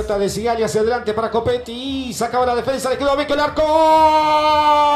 [0.00, 2.12] De Sigali hacia adelante para Copetti.
[2.12, 4.89] Sacaba la defensa, le quedó a Vecchio el arco.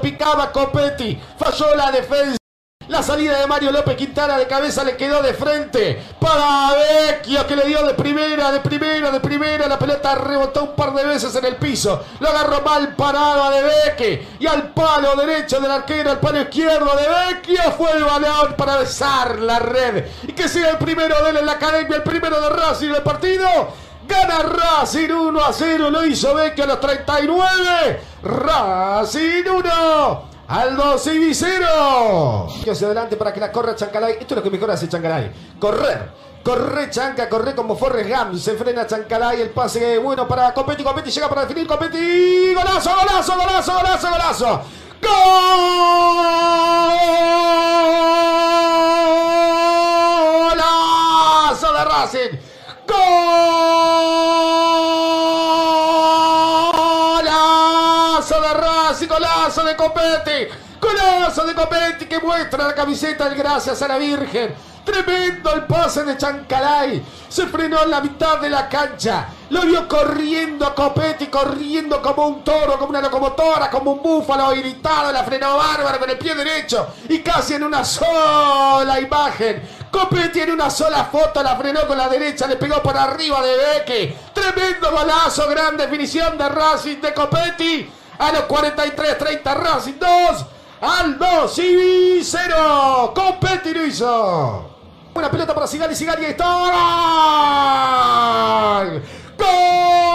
[0.00, 1.20] Picaba Copetti.
[1.38, 2.38] Falló la defensa.
[2.88, 7.54] La salida de Mario López Quintana de cabeza le quedó de frente para Vecchio que
[7.54, 9.68] le dio de primera, de primera, de primera.
[9.68, 12.02] La pelota rebotó un par de veces en el piso.
[12.18, 16.90] Lo agarró mal parado De Vecchio y al palo derecho del arquero, al palo izquierdo
[16.96, 20.06] de Vecchio fue el balón para besar la red.
[20.22, 23.02] Y que sea el primero de él en la academia, el primero de Racing del
[23.02, 23.48] partido.
[24.08, 28.00] Gana Racing 1 a 0, lo hizo Vecchio a los 39.
[28.22, 30.28] Racing 1.
[30.48, 32.46] Aldo Civicero.
[32.46, 34.16] Hacia adelante para que la corra Chancalay.
[34.20, 35.30] Esto es lo que mejor hace Chancalay.
[35.60, 36.10] Correr.
[36.42, 38.34] Corre Chanca, corre como Forrest Gump.
[38.34, 39.42] Se frena Chancalay.
[39.42, 40.82] El pase bueno para Copetti.
[40.82, 41.66] Copetti llega para definir.
[41.66, 42.54] Copetti.
[42.54, 44.62] Golazo, golazo, golazo, golazo, golazo.
[50.48, 52.38] Golazo de Racing.
[52.88, 54.57] Golazo
[59.88, 64.54] Copetti, golazo de Copetti que muestra la camiseta del Gracias a la Virgen.
[64.84, 67.02] Tremendo el pase de Chancalay.
[67.28, 69.28] Se frenó en la mitad de la cancha.
[69.50, 75.10] Lo vio corriendo Copetti, corriendo como un toro, como una locomotora, como un búfalo irritado.
[75.10, 76.88] La frenó bárbaro con el pie derecho.
[77.08, 79.62] Y casi en una sola imagen.
[79.90, 82.46] Copetti en una sola foto la frenó con la derecha.
[82.46, 84.16] Le pegó por arriba de Beque.
[84.34, 87.90] Tremendo golazo, gran definición de Racing de Copetti.
[88.18, 90.46] A los 43-30 Racing 2.
[90.80, 93.12] Aldo Civi 0.
[93.14, 94.78] Copetti lo hizo.
[95.12, 96.44] Buena pelota para Sigali, Sigali está.
[99.36, 100.07] ¡Gol!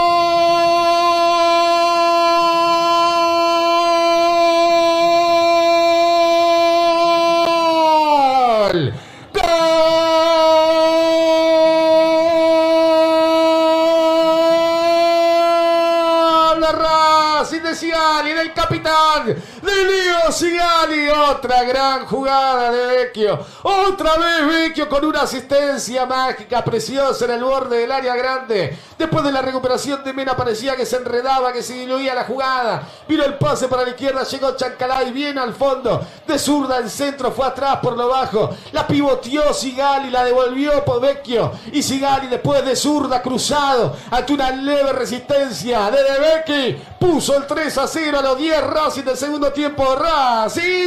[19.73, 20.02] Capitán, de Leo
[20.33, 21.09] Sigali.
[21.09, 23.39] Otra gran jugada de Vecchio.
[23.61, 28.77] Otra vez Vecchio con una asistencia mágica, preciosa en el borde del área grande.
[28.97, 32.87] Después de la recuperación de Mena parecía que se enredaba, que se diluía la jugada.
[33.07, 36.01] Vino el pase para la izquierda, llegó Chancalay bien al fondo.
[36.25, 38.49] De zurda el centro, fue atrás por lo bajo.
[38.71, 41.51] La pivoteó Sigali, la devolvió por Vecchio.
[41.71, 47.45] Y Sigali después de zurda cruzado, ante una leve resistencia de De Vecchi, puso el
[47.45, 49.95] 3 a 0 a los 10 Racing del segundo tiempo.
[49.95, 50.22] Racing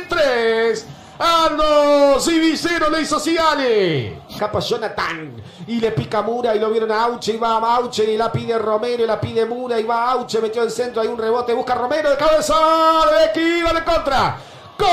[0.08, 0.86] 3.
[1.18, 4.18] Aldo Civicero le hizo Sigali.
[4.38, 5.42] Capa Jonathan.
[5.66, 7.32] Y le pica Mura y lo vieron a Auche.
[7.34, 9.78] Y va a Auche y la pide Romero y la pide Mura.
[9.78, 11.02] Y va Auche, metió el centro.
[11.02, 11.52] Hay un rebote.
[11.54, 12.54] Busca Romero de cabeza.
[13.10, 13.62] De Becky.
[13.62, 14.38] Va de contra.
[14.78, 14.90] Gol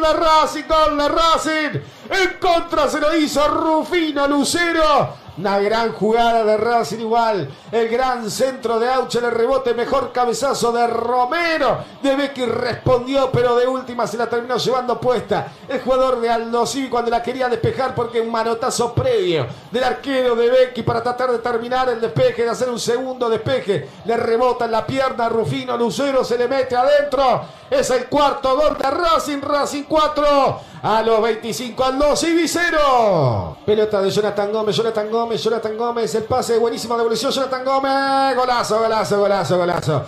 [0.00, 0.64] de Racing.
[0.68, 1.80] Gol de Racing.
[2.10, 5.25] En contra se lo hizo Rufino Lucero.
[5.38, 7.48] Una gran jugada de Racing igual.
[7.70, 11.78] El gran centro de Auche, el rebote, mejor cabezazo de Romero.
[12.02, 15.52] De Becky respondió, pero de última se la terminó llevando puesta.
[15.68, 20.34] El jugador de Aldo Civi cuando la quería despejar porque un manotazo previo del arquero
[20.34, 23.88] de Becky para tratar de terminar el despeje, de hacer un segundo despeje.
[24.06, 27.42] Le rebota en la pierna a Rufino Lucero, se le mete adentro.
[27.68, 30.60] Es el cuarto gol de Racing, Racing 4.
[30.88, 33.58] A los 25 Aldo Civi 0.
[33.66, 36.14] Pelota de Jonathan Gómez, Jonathan Gómez, Jonathan Gómez.
[36.14, 38.36] El pase, buenísima devolución, Jonathan Gómez.
[38.36, 40.04] Golazo, golazo, golazo, golazo.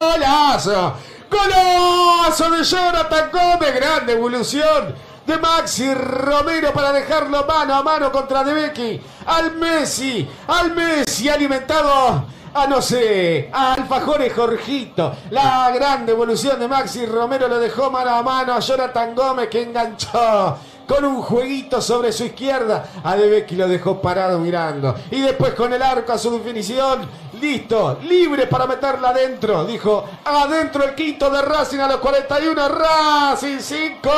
[0.00, 0.94] Golazo.
[1.30, 3.74] Golazo de Jonathan Gómez.
[3.74, 9.00] Gran devolución de Maxi Romero para dejarlo mano a mano contra De.
[9.26, 15.14] Al Messi, al Messi alimentado a no sé, a Alfajores Jorgito.
[15.30, 19.62] La gran devolución de Maxi Romero lo dejó mano a mano a Jonathan Gómez que
[19.62, 22.90] enganchó con un jueguito sobre su izquierda.
[23.02, 24.94] A De lo dejó parado mirando.
[25.10, 27.08] Y después con el arco a su definición.
[27.40, 29.64] Listo, libre para meterla adentro.
[29.64, 32.68] Dijo, adentro el quinto de Racing a los 41.
[32.68, 34.10] Racing 5.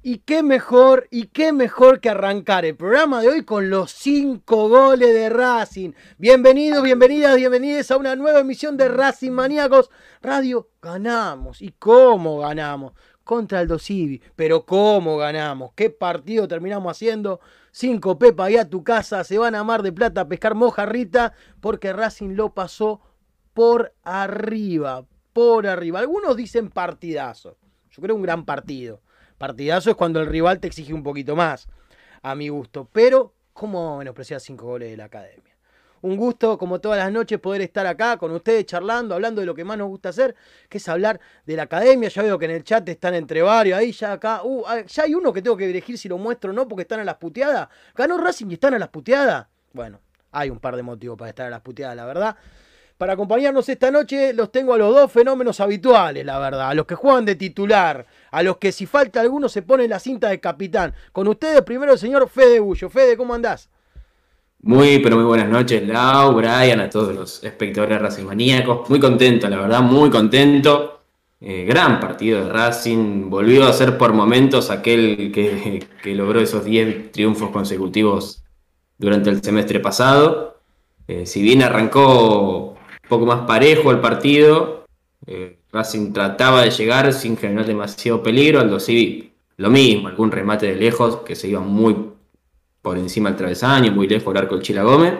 [0.03, 4.67] Y qué mejor, y qué mejor que arrancar el programa de hoy con los cinco
[4.67, 5.91] goles de Racing.
[6.17, 9.89] Bienvenidos, bienvenidas, bienvenidos a una nueva emisión de Racing Maníacos
[10.21, 10.71] Radio.
[10.81, 11.61] Ganamos.
[11.61, 12.91] ¿Y cómo ganamos?
[13.23, 14.21] Contra el Dosivi.
[14.35, 15.71] Pero ¿cómo ganamos?
[15.73, 17.39] ¿Qué partido terminamos haciendo?
[17.71, 21.33] Cinco Pepa, ahí a tu casa, se van a Mar de Plata a pescar mojarrita
[21.61, 23.01] porque Racing lo pasó
[23.57, 25.97] por arriba, por arriba.
[25.97, 27.57] Algunos dicen partidazo.
[27.89, 29.01] Yo creo un gran partido.
[29.39, 31.67] Partidazo es cuando el rival te exige un poquito más,
[32.21, 32.87] a mi gusto.
[32.93, 35.57] Pero, ¿cómo menospreciar cinco goles de la academia?
[36.03, 39.55] Un gusto, como todas las noches, poder estar acá con ustedes charlando, hablando de lo
[39.55, 40.35] que más nos gusta hacer,
[40.69, 42.09] que es hablar de la academia.
[42.09, 44.41] Ya veo que en el chat están entre varios, ahí ya acá.
[44.43, 46.83] Uh, ah, ya hay uno que tengo que elegir si lo muestro o no, porque
[46.83, 47.69] están a las puteadas.
[47.95, 49.47] Ganó Racing y están a las puteadas.
[49.73, 49.99] Bueno,
[50.31, 52.37] hay un par de motivos para estar a las puteadas, la verdad.
[52.97, 56.69] Para acompañarnos esta noche los tengo a los dos fenómenos habituales, la verdad.
[56.69, 59.99] A los que juegan de titular, a los que si falta alguno se pone la
[59.99, 60.95] cinta de capitán.
[61.12, 62.89] Con ustedes primero el señor Fede Bullo.
[62.89, 63.69] Fede, ¿cómo andás?
[64.63, 68.89] Muy, pero muy buenas noches, Lau, Brian, a todos los espectadores Racing Maníacos.
[68.89, 71.01] Muy contento, la verdad, muy contento.
[71.39, 73.29] Eh, gran partido de Racing.
[73.29, 78.43] Volvió a ser por momentos aquel que, logró esos 10 triunfos consecutivos
[78.97, 80.62] durante el semestre pasado.
[81.07, 82.76] Eh, si bien arrancó
[83.07, 84.85] poco más parejo el partido.
[85.25, 88.59] Eh, Racing trataba de llegar sin generar demasiado peligro.
[88.59, 91.95] Aldo Civi lo mismo, algún remate de lejos que se iba muy
[92.81, 95.13] por encima del travesaño, muy lejos del arco del Chila Gómez.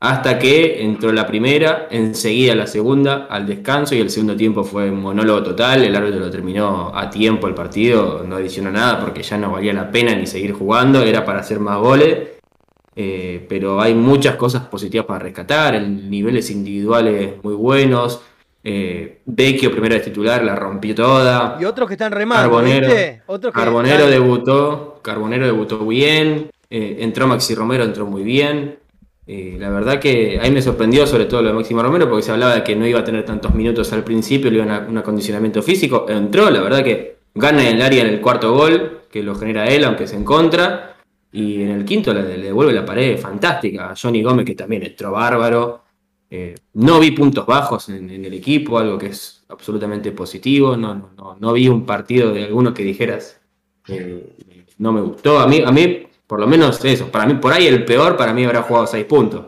[0.00, 4.90] Hasta que entró la primera, enseguida la segunda, al descanso y el segundo tiempo fue
[4.90, 5.82] un monólogo total.
[5.82, 9.72] El árbitro lo terminó a tiempo el partido, no adicionó nada porque ya no valía
[9.72, 12.33] la pena ni seguir jugando, era para hacer más goles.
[12.96, 18.20] Eh, pero hay muchas cosas positivas para rescatar, el niveles individuales muy buenos.
[18.62, 21.58] Eh, Vecchio, primera de titular, la rompió toda.
[21.60, 26.50] Y otros que están remando, Carbonero, Carbonero debutó, Carbonero debutó bien.
[26.70, 28.78] Eh, entró Maxi Romero, entró muy bien.
[29.26, 32.54] la verdad que ahí me sorprendió sobre todo lo de Maxi Romero porque se hablaba
[32.54, 35.62] de que no iba a tener tantos minutos al principio, le iba a un acondicionamiento
[35.62, 36.06] físico.
[36.08, 39.66] Entró, la verdad que gana en el área en el cuarto gol, que lo genera
[39.66, 40.93] él, aunque se en contra.
[41.34, 45.10] Y en el quinto le, devuelve la pared fantástica a Johnny Gómez, que también entró
[45.10, 45.82] bárbaro.
[46.30, 50.76] Eh, no vi puntos bajos en, el equipo, algo que es absolutamente positivo.
[50.76, 53.40] No, no, no vi un partido de alguno que dijeras
[53.88, 54.32] eh,
[54.78, 55.40] no me gustó.
[55.40, 57.08] A mí, a mí, por lo menos eso.
[57.08, 59.46] Para mí, por ahí el peor para mí habrá jugado seis puntos.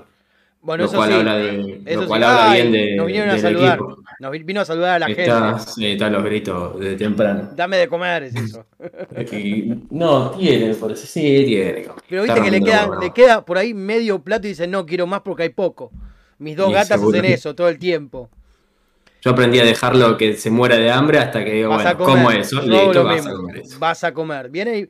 [0.63, 3.79] Bueno, lo cual habla, de, lo cual habla bien de, nos vinieron a saludar.
[4.19, 5.31] Nos vino a saludar a la gente.
[5.75, 7.51] Sí, están los gritos de temprano.
[7.55, 8.65] Dame de comer, es eso.
[9.91, 11.89] no, tiene, por sí, tiene.
[12.09, 15.07] Pero viste que le queda, le queda por ahí medio plato y dice, no, quiero
[15.07, 15.91] más porque hay poco.
[16.39, 18.31] Mis dos gatas hacen eso todo el tiempo.
[19.23, 22.63] Yo aprendí a dejarlo que se muera de hambre hasta que digo, bueno, como eso,
[22.63, 23.79] Listo, vas a comer eso.
[23.79, 24.51] Vas a comer.
[24.51, 24.89] Viene y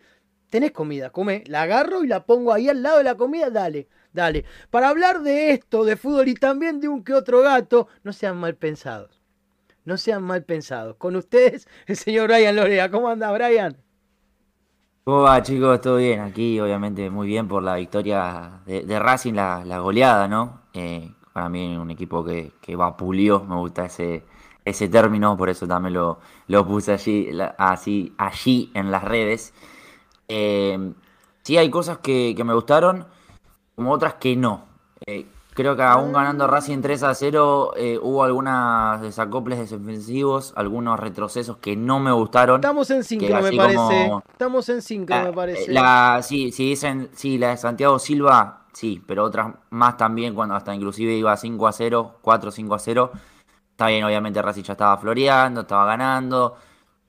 [0.51, 1.43] tenés comida, come.
[1.47, 3.89] La agarro y la pongo ahí al lado de la comida, dale.
[4.16, 4.46] Dale.
[4.70, 8.38] Para hablar de esto, de fútbol y también de un que otro gato, no sean
[8.38, 9.20] mal pensados.
[9.85, 10.96] No sean mal pensados.
[10.96, 12.90] Con ustedes, el señor Brian Lorea.
[12.90, 13.76] ¿Cómo anda, Brian?
[15.05, 15.83] ¿Cómo va, chicos?
[15.83, 16.20] ¿Todo bien?
[16.20, 20.62] Aquí, obviamente, muy bien por la victoria de, Racing, la, goleada, ¿no?
[20.72, 24.24] Eh, para mí, un equipo que, que vapulió, me gusta ese,
[24.64, 29.52] ese término, por eso también lo, lo puse allí, así, allí en las redes.
[30.26, 30.94] Eh,
[31.42, 33.07] sí, hay cosas que me gustaron
[33.77, 34.65] como otras que no.
[35.07, 40.99] Eh, creo que aún ganando Racing 3 a 0 eh, hubo algunos desacoples defensivos, algunos
[40.99, 42.57] retrocesos que no me gustaron.
[42.57, 44.12] Estamos en 5 me parece.
[44.33, 45.73] Estamos en 5 me parece.
[45.73, 50.55] La, sí, sí, dicen, sí, la de Santiago Silva, sí, pero otras más también, cuando
[50.55, 53.11] hasta inclusive iba 5 a 0, 4 5 a 0.
[53.71, 56.57] Está bien, obviamente Racing ya estaba floreando, estaba ganando,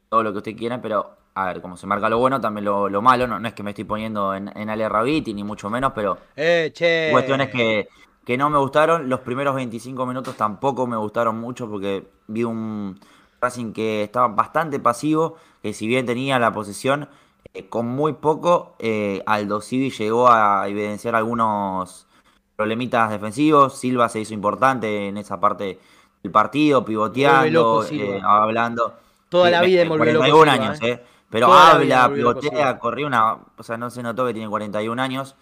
[0.09, 3.01] todo lo que usted quiera, pero a ver, como se marca lo bueno, también lo,
[3.01, 3.27] malo.
[3.27, 6.17] No, no, es que me estoy poniendo en, en Ale Rabiti, ni mucho menos, pero.
[6.35, 7.09] Eh, che.
[7.11, 7.89] Cuestiones que,
[8.25, 9.07] que no me gustaron.
[9.07, 12.99] Los primeros 25 minutos tampoco me gustaron mucho porque vi un
[13.39, 17.07] Racing que estaba bastante pasivo, que si bien tenía la posesión,
[17.53, 22.07] eh, con muy poco, eh, Aldo Civi llegó a evidenciar algunos
[22.55, 23.77] problemitas defensivos.
[23.77, 25.77] Silva se hizo importante en esa parte
[26.23, 28.95] del partido, pivoteando, eh, hablando.
[29.29, 31.03] Toda la vida en 41 años, ¿eh?
[31.29, 33.37] Pero habla, pivotea, corrió una.
[33.57, 35.35] O sea, no se notó que tiene 41 años.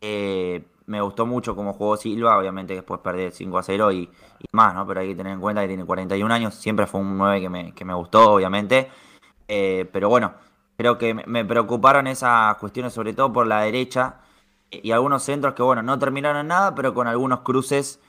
[0.00, 4.10] Eh, me gustó mucho cómo jugó Silva, obviamente después perder 5 a 0 y,
[4.52, 4.86] más, ¿no?
[4.86, 6.54] Pero hay que tener en cuenta que tiene 41 años.
[6.54, 8.90] Siempre fue un 9 que me, que me gustó, obviamente.
[9.48, 10.34] Eh, pero bueno,
[10.76, 14.20] creo que me preocuparon esas cuestiones, sobre todo por la derecha.
[14.70, 18.00] Y algunos centros que, bueno, no terminaron en nada, pero con algunos cruces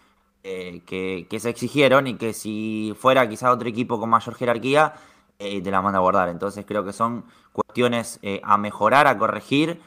[0.43, 4.93] eh, que, que se exigieron y que si fuera quizá otro equipo con mayor jerarquía
[5.39, 6.29] y te la manda a guardar.
[6.29, 9.81] Entonces creo que son cuestiones a mejorar, a corregir.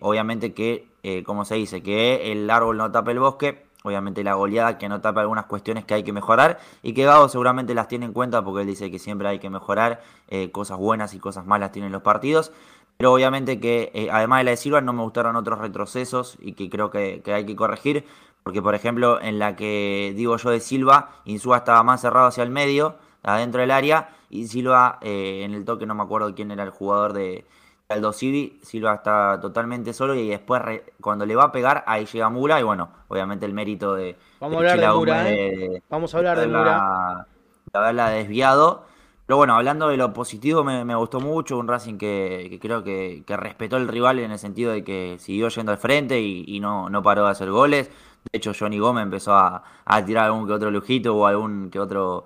[0.00, 0.88] obviamente que,
[1.24, 5.02] como se dice, que el árbol no tape el bosque obviamente la goleada que no
[5.02, 8.42] tapa algunas cuestiones que hay que mejorar y que Gabo seguramente las tiene en cuenta
[8.42, 11.92] porque él dice que siempre hay que mejorar, eh, cosas buenas y cosas malas tienen
[11.92, 12.50] los partidos.
[12.96, 16.52] Pero obviamente que eh, además de la de Silva no me gustaron otros retrocesos y
[16.52, 18.06] que creo que, hay que corregir.
[18.42, 22.42] Porque por ejemplo en la que digo yo de Silva, Insúa estaba más cerrado hacia
[22.42, 26.50] el medio, adentro del área, y Silva eh, en el toque no me acuerdo quién
[26.50, 27.44] era el jugador de,
[27.88, 30.62] Aldo Civi, Silva está totalmente solo y después
[31.00, 34.16] cuando le va a pegar, ahí llega Mura y bueno, obviamente el mérito de...
[34.40, 35.82] Vamos a hablar de Mura, ¿eh?
[35.90, 37.26] Vamos a hablar de, Mura.
[37.72, 38.86] De haberla desviado.
[39.26, 43.76] Pero bueno, hablando de lo positivo, me, gustó mucho un Racing que, creo que, respetó
[43.76, 47.24] el rival en el sentido de que siguió yendo al frente y, no, no paró
[47.24, 47.88] de hacer goles.
[48.30, 49.62] De hecho, Johnny Gómez empezó a,
[50.04, 52.24] tirar algún que otro lujito o algún que otro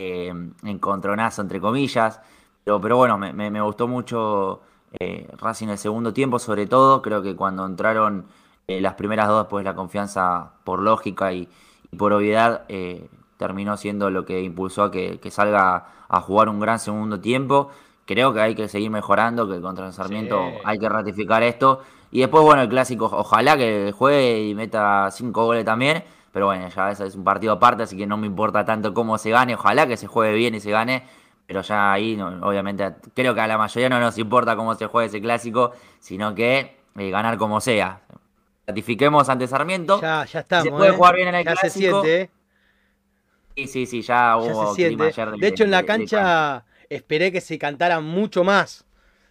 [0.00, 0.32] eh,
[0.64, 2.20] encontronazo, entre comillas.
[2.64, 4.62] Pero, pero bueno, me, me gustó mucho
[4.98, 8.26] eh, Racing en el segundo tiempo, sobre todo, creo que cuando entraron
[8.66, 11.48] eh, las primeras dos, pues la confianza por lógica y,
[11.96, 16.78] por obviedad eh, terminó siendo lo que impulsó a que, salga a jugar un gran
[16.78, 17.70] segundo tiempo.
[18.06, 21.80] Creo que hay que seguir mejorando, que contra el Sarmiento hay que ratificar esto.
[22.12, 26.04] Y después, bueno, el clásico, ojalá que juegue y meta cinco goles también.
[26.32, 29.30] Pero bueno, ya es un partido aparte, así que no me importa tanto cómo se
[29.30, 29.54] gane.
[29.54, 31.04] Ojalá que se juegue bien y se gane
[31.50, 35.08] pero ya ahí, obviamente, creo que a la mayoría no nos importa cómo se juegue
[35.08, 38.02] ese clásico, sino que eh, ganar como sea.
[38.68, 40.00] Ratifiquemos ante Sarmiento.
[40.00, 40.66] Ya, ya estamos.
[40.66, 40.94] Se puede ¿eh?
[40.94, 41.72] jugar bien en el ya clásico.
[41.72, 42.30] se siente, ¿eh?
[43.56, 47.58] Sí, sí, sí, ya hubo clima ayer de, hecho, en la cancha esperé que se
[47.58, 48.86] cantara mucho más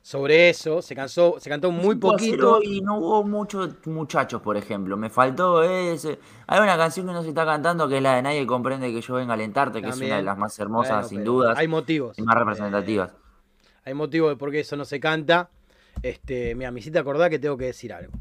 [0.09, 2.63] sobre eso, se cansó, se cantó muy poquito.
[2.63, 4.97] Y no hubo muchos muchachos, por ejemplo.
[4.97, 6.17] Me faltó ese.
[6.47, 9.01] Hay una canción que no se está cantando que es la de Nadie comprende que
[9.01, 11.55] yo venga a alentarte, que es una de las más hermosas, sin dudas.
[11.59, 12.17] Hay motivos.
[12.17, 13.13] Y más representativas.
[13.85, 15.51] hay motivos de por qué eso no se canta.
[16.01, 18.11] Este, mira, me hiciste acordar que tengo que decir algo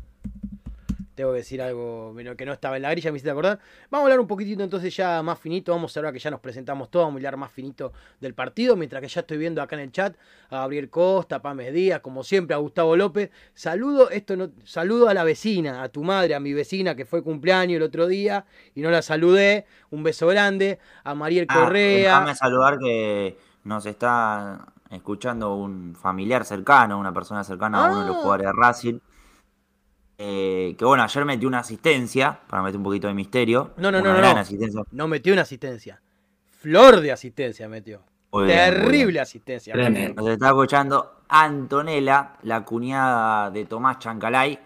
[1.18, 3.58] tengo que decir algo que no estaba en la grilla, me hiciste acordar.
[3.90, 6.38] Vamos a hablar un poquitito entonces ya más finito, vamos a hablar que ya nos
[6.38, 9.74] presentamos todos, vamos a hablar más finito del partido, mientras que ya estoy viendo acá
[9.74, 10.14] en el chat
[10.48, 13.32] a Gabriel Costa, a Pamés Díaz, como siempre, a Gustavo López.
[13.52, 17.24] Saludo, esto no, saludo a la vecina, a tu madre, a mi vecina que fue
[17.24, 18.44] cumpleaños el otro día
[18.76, 19.66] y no la saludé.
[19.90, 22.12] Un beso grande, a Mariel ah, Correa.
[22.12, 28.06] Déjame saludar que nos está escuchando un familiar cercano, una persona cercana a uno de
[28.06, 28.20] los ah.
[28.20, 28.98] jugadores de Racing.
[30.20, 33.70] Eh, que bueno, ayer metió una asistencia, para meter un poquito de misterio.
[33.76, 34.84] No, no, no, no.
[34.90, 36.00] No metió una asistencia.
[36.60, 38.00] Flor de asistencia metió.
[38.32, 39.74] Terrible asistencia.
[39.74, 44.58] Nos está escuchando Antonella, la cuñada de Tomás Chancalay.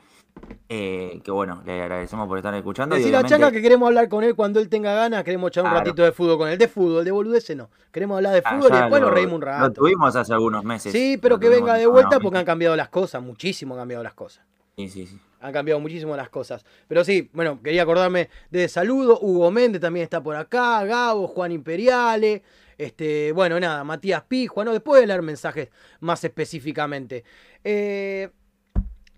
[0.68, 2.96] Eh, que bueno, le agradecemos por estar escuchando.
[2.96, 5.70] Decir a Chanca que queremos hablar con él cuando él tenga ganas, queremos echar un
[5.70, 6.56] ratito de fútbol con él.
[6.56, 7.68] De fútbol, de boludeces no.
[7.92, 9.68] Queremos hablar de ah, fútbol y después nos reímos un rato.
[9.68, 10.90] Lo tuvimos hace algunos meses.
[10.90, 14.14] Sí, pero que venga de vuelta porque han cambiado las cosas, muchísimo han cambiado las
[14.14, 14.44] cosas.
[14.76, 16.64] Sí, sí, sí han cambiado muchísimo las cosas.
[16.86, 19.18] Pero sí, bueno, quería acordarme de saludo.
[19.20, 22.42] Hugo Méndez también está por acá, Gabo, Juan Imperiale.
[22.78, 24.72] Este, bueno, nada, Matías Pijuan, ¿no?
[24.72, 25.68] Después de leer mensajes
[26.00, 27.24] más específicamente.
[27.62, 28.30] Eh,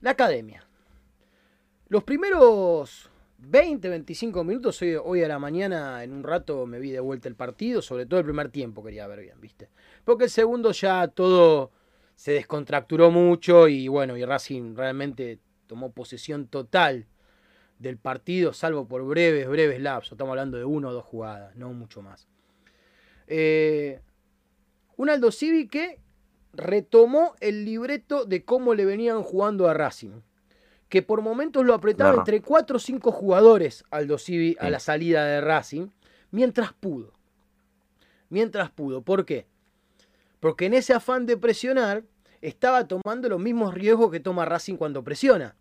[0.00, 0.66] la academia.
[1.88, 6.90] Los primeros 20, 25 minutos, hoy, hoy a la mañana, en un rato me vi
[6.90, 9.68] de vuelta el partido, sobre todo el primer tiempo quería ver bien, ¿viste?
[10.04, 11.70] Porque el segundo ya todo
[12.16, 17.06] se descontracturó mucho y bueno, y Racing realmente tomó posesión total
[17.78, 20.12] del partido, salvo por breves, breves lapsos.
[20.12, 22.26] Estamos hablando de una o dos jugadas, no mucho más.
[23.26, 24.00] Eh,
[24.96, 25.98] un Aldo Civi que
[26.52, 30.20] retomó el libreto de cómo le venían jugando a Racing.
[30.88, 35.24] Que por momentos lo apretaba entre 4 o 5 jugadores Aldo Civi a la salida
[35.24, 35.88] de Racing,
[36.30, 37.12] mientras pudo.
[38.28, 39.02] Mientras pudo.
[39.02, 39.46] ¿Por qué?
[40.38, 42.04] Porque en ese afán de presionar,
[42.44, 45.56] estaba tomando los mismos riesgos que toma Racing cuando presiona,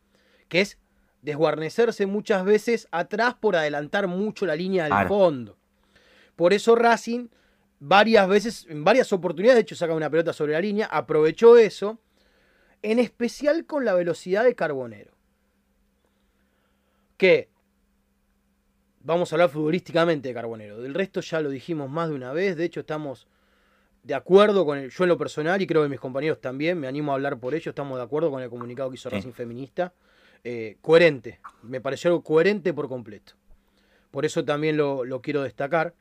[0.49, 0.77] que es
[1.21, 5.57] desguarnecerse muchas veces atrás por adelantar mucho la línea del fondo.
[6.35, 7.29] Por eso Racing
[7.79, 11.99] varias veces, en varias oportunidades, de hecho saca una pelota sobre la línea, aprovechó eso,
[12.81, 15.13] en especial con la velocidad de Carbonero.
[17.15, 17.49] Que
[18.99, 20.81] vamos a hablar futbolísticamente de Carbonero.
[20.81, 22.57] Del resto ya lo dijimos más de una vez.
[22.57, 23.27] De hecho, estamos
[24.03, 26.87] de acuerdo con el, yo en lo personal y creo que mis compañeros también, me
[26.87, 29.93] animo a hablar por ello, estamos de acuerdo con el comunicado que hizo Racing Feminista.
[30.43, 33.33] Eh, coherente, me pareció algo coherente por completo.
[34.11, 35.93] Por eso también lo, quiero destacar.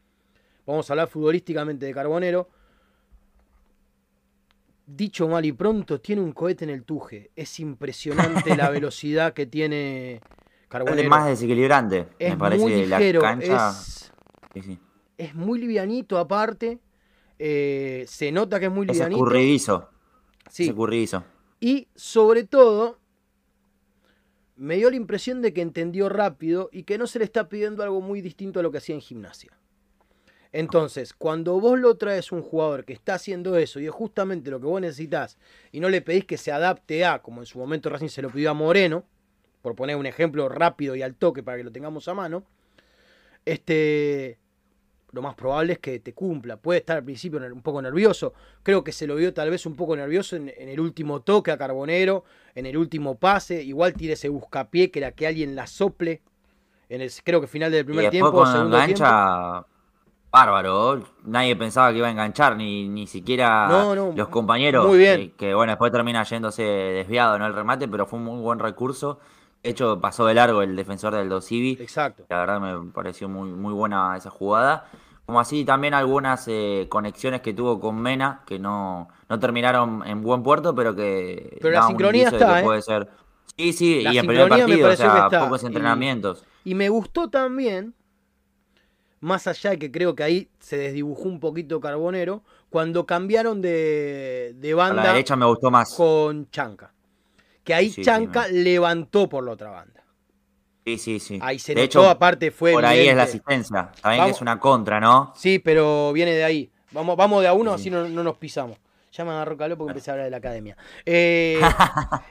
[0.66, 2.48] Vamos a hablar futbolísticamente de Carbonero.
[4.84, 7.30] Dicho mal y pronto, tiene un cohete en el tuje.
[7.36, 10.20] Es impresionante la velocidad que tiene
[10.68, 11.02] Carbonero.
[11.02, 12.62] Es más desequilibrante, me parece.
[12.62, 14.10] Muy ligero, Es,
[15.16, 16.80] es muy livianito aparte
[17.44, 19.16] Eh, se nota que es muy Es livianito.
[19.16, 19.88] escurridizo.
[20.48, 20.62] Sí.
[20.62, 21.24] Es escurridizo.
[21.58, 22.98] Y sobre todo,
[24.54, 27.82] me dio la impresión de que entendió rápido y que no se le está pidiendo
[27.82, 29.58] algo muy distinto a lo que hacía en gimnasia.
[30.52, 34.60] Entonces, cuando vos lo traes un jugador que está haciendo eso y es justamente lo
[34.60, 35.36] que vos necesitas
[35.72, 38.30] y no le pedís que se adapte a, como en su momento Racing se lo
[38.30, 39.04] pidió a Moreno,
[39.62, 42.44] por poner un ejemplo rápido y al toque para que lo tengamos a mano,
[43.46, 44.38] este,
[45.12, 46.56] lo más probable es que te cumpla.
[46.56, 48.32] Puede estar al principio un poco nervioso.
[48.62, 51.50] Creo que se lo vio tal vez un poco nervioso en, en el último toque
[51.50, 53.62] a Carbonero, en el último pase.
[53.62, 56.22] Igual tire ese buscapié que era que alguien la sople.
[56.88, 59.02] En el, creo que final del primer tiempo, cuando segundo tiempo.
[59.04, 59.66] engancha,
[60.30, 61.02] bárbaro.
[61.24, 64.86] Nadie pensaba que iba a enganchar, ni, ni siquiera No, no, los compañeros.
[64.86, 65.30] muy bien.
[65.30, 67.46] Que, que, bueno, después termina yéndose desviado, ¿no?
[67.46, 69.18] El remate, pero fue un muy buen recurso.
[69.62, 71.78] De hecho, pasó de largo el defensor del Dosivi.
[71.80, 72.24] Exacto.
[72.28, 74.86] La verdad me pareció muy, muy buena esa jugada.
[75.24, 80.20] Como así también algunas eh, conexiones que tuvo con Mena, que no, no terminaron en
[80.22, 82.64] buen puerto, pero que Pero la sincronía está, que ¿eh?
[82.64, 83.08] puede ser.
[83.56, 86.44] Sí, sí, La y en primer partido, o sea, pocos Y- entrenamientos.
[86.64, 87.94] Y me gustó también,
[89.20, 94.54] más allá de que creo que ahí se desdibujó un poquito Carbonero, cuando cambiaron de,
[94.56, 95.94] de A banda la derecha me gustó más.
[95.94, 96.92] con Chanca.
[97.64, 100.04] Que ahí Sí, Chanca levantó por la otra banda.
[100.84, 101.38] Sí, sí, sí.
[101.40, 103.92] Ahí se de notó, hecho, aparte fue por ahí es la asistencia.
[104.02, 105.32] También Vamos- que es una contra, ¿no?
[105.36, 106.72] Sí, pero viene de ahí.
[106.90, 107.82] Vamos, vamos de a uno, Sí.
[107.82, 108.78] así no, no nos pisamos.
[109.12, 110.76] Ya me agarró calor porque empecé a hablar de la academia.
[111.06, 111.60] Eh,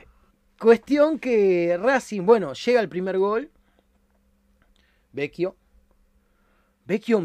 [0.60, 3.50] cuestión que Racing, bueno, llega el primer gol.
[5.14, 5.56] Vecchio.
[6.86, 7.22] Vecchio,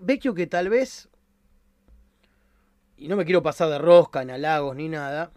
[0.00, 1.08] Vecchio que tal vez.
[2.96, 5.30] Y no me quiero pasar de rosca, en halagos ni nada.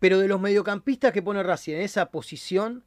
[0.00, 2.82] Pero de los mediocampistas que pone Racing en esa posición,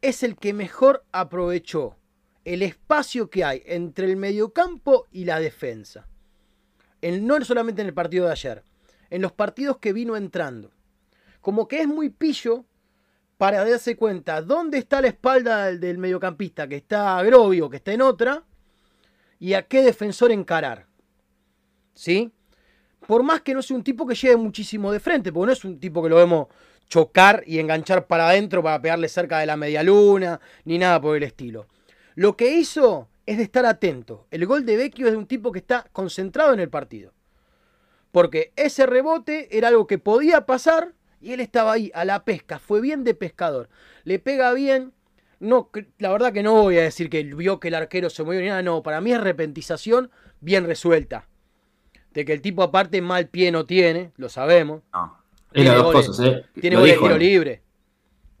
[0.00, 1.96] es el que mejor aprovechó
[2.44, 6.08] el espacio que hay entre el mediocampo y la defensa.
[7.00, 8.64] En- no solamente en el partido de ayer,
[9.10, 10.70] en los partidos que vino entrando.
[11.40, 12.64] Como que es muy pillo
[13.38, 17.92] para darse cuenta dónde está la espalda del, del mediocampista, que está Grovio, que está
[17.92, 18.44] en otra,
[19.40, 20.86] y a qué defensor encarar.
[21.94, 22.32] ¿Sí?
[23.06, 25.64] Por más que no sea un tipo que llegue muchísimo de frente, porque no es
[25.64, 26.48] un tipo que lo vemos
[26.88, 31.16] chocar y enganchar para adentro para pegarle cerca de la media luna, ni nada por
[31.16, 31.66] el estilo.
[32.14, 34.26] Lo que hizo es de estar atento.
[34.30, 37.14] El gol de Vecchio es de un tipo que está concentrado en el partido.
[38.10, 42.58] Porque ese rebote era algo que podía pasar y él estaba ahí a la pesca.
[42.58, 43.70] Fue bien de pescador.
[44.04, 44.92] Le pega bien.
[45.40, 48.40] No, la verdad que no voy a decir que vio que el arquero se movió
[48.40, 48.62] ni nada.
[48.62, 50.10] No, para mí es repentización
[50.40, 51.26] bien resuelta.
[52.14, 54.82] De que el tipo aparte mal pie no tiene, lo sabemos.
[54.92, 55.16] No.
[55.52, 56.42] Es las dos goles- cosas, ¿eh?
[56.60, 57.18] Tiene gol de tiro él.
[57.18, 57.60] libre.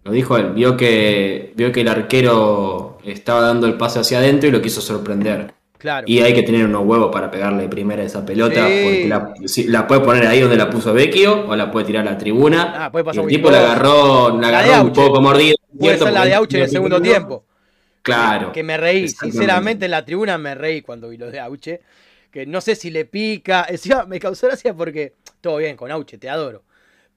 [0.04, 0.50] Lo dijo él.
[0.52, 4.80] Vio que, vio que el arquero estaba dando el pase hacia adentro y lo quiso
[4.80, 5.54] sorprender.
[5.78, 6.04] Claro.
[6.08, 8.66] Y hay que tener unos huevos para pegarle primera esa pelota.
[8.68, 8.80] Sí.
[8.84, 12.06] Porque la, si- la puede poner ahí donde la puso Vecchio o la puede tirar
[12.06, 12.84] a la tribuna.
[12.86, 15.02] Ah, puede pasar y el tipo la agarró, la agarró un Auche.
[15.02, 15.56] poco mordido.
[15.78, 17.44] Puede ser la de Auche en el segundo tiempo.
[18.02, 18.52] Claro.
[18.52, 21.80] Que me reí, sinceramente en la tribuna me reí cuando vi lo de Auche.
[22.32, 23.64] Que no sé si le pica.
[23.68, 26.64] Encima me causó gracia porque todo bien con Auche, te adoro.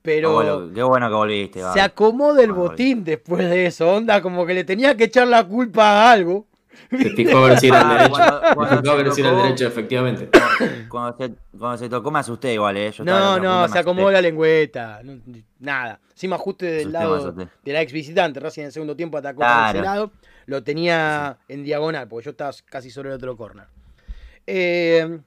[0.04, 1.60] Pero Qué bueno, qué bueno que volviste.
[1.62, 1.80] se Gaby.
[1.80, 2.70] acomoda el Ah, bueno.
[2.70, 3.92] botín después de eso.
[3.96, 6.46] Onda, como que le tenía que echar la culpa a algo.
[6.92, 8.12] Se fijó a ver si era el Ah, derecho.
[8.12, 10.30] cuando- Se cuando fijó a ver se si era el derecho, efectivamente.
[10.90, 12.92] Cuando se, cuando se tocó me asusté igual, ¿eh?
[12.92, 15.02] Yo No, no, se acomodó la lengüeta.
[15.04, 15.20] no,
[15.60, 16.00] nada.
[16.12, 17.32] Encima, justo del Asusté, lado
[17.64, 19.78] de la ex visitante, Racing en el segundo tiempo atacó por Claro.
[19.80, 20.12] ese lado.
[20.46, 23.66] Lo tenía en diagonal, porque yo estaba casi sobre el otro corner.
[24.48, 25.20] Eh,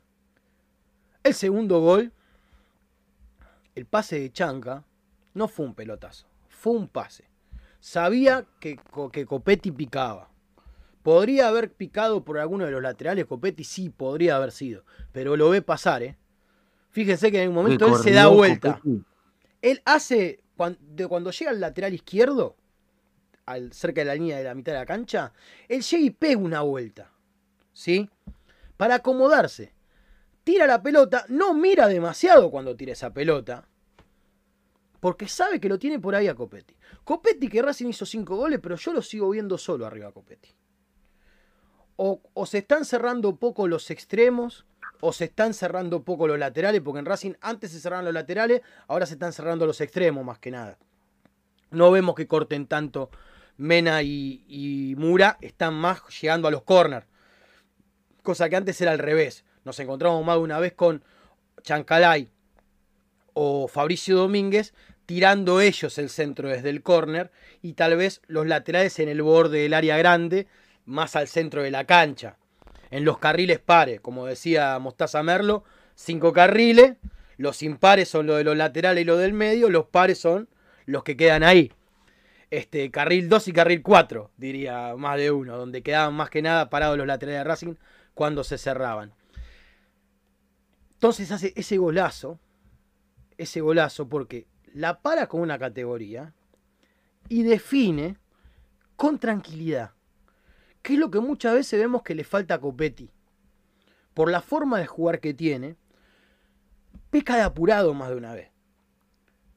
[1.22, 2.12] el segundo gol,
[3.74, 4.84] el pase de Chanca,
[5.34, 7.24] no fue un pelotazo, fue un pase.
[7.80, 8.78] Sabía que,
[9.12, 10.30] que Copetti picaba.
[11.02, 13.64] ¿Podría haber picado por alguno de los laterales Copetti?
[13.64, 14.84] Sí, podría haber sido.
[15.12, 16.16] Pero lo ve pasar, ¿eh?
[16.90, 18.74] Fíjense que en un momento él se da vuelta.
[18.74, 19.04] Copetti.
[19.62, 22.56] Él hace, cuando llega al lateral izquierdo,
[23.46, 25.32] al, cerca de la línea de la mitad de la cancha,
[25.68, 27.10] él llega y pega una vuelta.
[27.72, 28.10] ¿Sí?
[28.78, 29.74] Para acomodarse.
[30.44, 33.68] Tira la pelota, no mira demasiado cuando tira esa pelota.
[35.00, 36.74] Porque sabe que lo tiene por ahí a Copetti.
[37.04, 40.54] Copetti que Racing hizo cinco goles, pero yo lo sigo viendo solo arriba a Copetti.
[41.96, 44.64] O, o se están cerrando poco los extremos,
[45.00, 48.62] o se están cerrando poco los laterales, porque en Racing antes se cerraban los laterales,
[48.86, 50.78] ahora se están cerrando los extremos más que nada.
[51.70, 53.10] No vemos que corten tanto
[53.56, 57.06] Mena y, y Mura, están más llegando a los corners.
[58.28, 59.42] Cosa que antes era al revés.
[59.64, 61.02] Nos encontramos más de una vez con
[61.62, 62.28] Chancalay
[63.32, 64.74] o Fabricio Domínguez
[65.06, 67.30] tirando ellos el centro desde el córner
[67.62, 70.46] y tal vez los laterales en el borde del área grande,
[70.84, 72.36] más al centro de la cancha.
[72.90, 75.64] En los carriles pares, como decía Mostaza Merlo,
[75.94, 76.96] cinco carriles,
[77.38, 80.50] los impares son los de los laterales y los del medio, los pares son
[80.84, 81.72] los que quedan ahí.
[82.50, 86.68] Este, carril 2 y carril 4, diría más de uno, donde quedaban más que nada
[86.68, 87.74] parados los laterales de Racing
[88.18, 89.12] cuando se cerraban.
[90.94, 92.40] Entonces hace ese golazo,
[93.36, 96.34] ese golazo, porque la para con una categoría
[97.28, 98.16] y define
[98.96, 99.92] con tranquilidad.
[100.82, 103.08] Que es lo que muchas veces vemos que le falta a Copetti.
[104.14, 105.76] Por la forma de jugar que tiene,
[107.10, 108.50] peca de apurado más de una vez.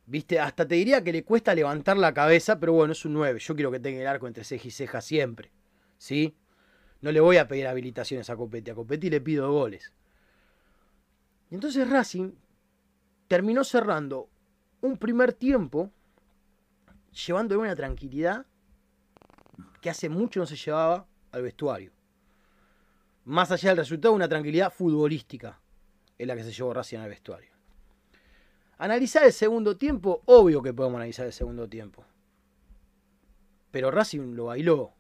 [0.05, 0.39] ¿Viste?
[0.39, 3.39] Hasta te diría que le cuesta levantar la cabeza, pero bueno, es un 9.
[3.39, 5.51] Yo quiero que tenga el arco entre ceja y ceja siempre.
[5.97, 6.36] ¿Sí?
[7.02, 8.72] No le voy a pedir habilitaciones a Copetti.
[8.72, 9.91] A Copetti le pido goles.
[11.49, 12.32] Y entonces Racing
[13.28, 14.30] terminó cerrando
[14.82, 15.91] un primer tiempo
[17.12, 18.45] llevándole una tranquilidad
[19.82, 21.91] que hace mucho no se llevaba al vestuario.
[23.26, 25.60] Más allá del resultado, una tranquilidad futbolística
[26.18, 27.52] es la que se llevó Racing al vestuario.
[28.78, 32.04] Analizar el segundo tiempo, obvio que podemos analizar el segundo tiempo.
[33.72, 34.93] Pero Racing lo bailó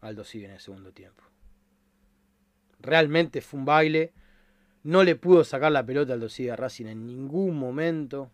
[0.00, 1.24] Aldo Civi en el segundo tiempo.
[2.84, 4.12] Realmente fue un baile.
[4.84, 8.30] No le pudo sacar la pelota al Civi a Racing en ningún momento.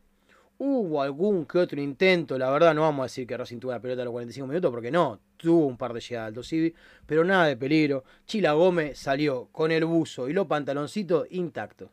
[0.58, 3.80] Hubo algún que otro intento, la verdad no vamos a decir que Racing tuvo la
[3.80, 6.74] pelota a los 45 minutos, porque no, tuvo un par de llegadas Aldo Civi,
[7.06, 8.04] pero nada de peligro.
[8.26, 11.88] Chila Gómez salió con el buzo y los pantaloncitos intactos.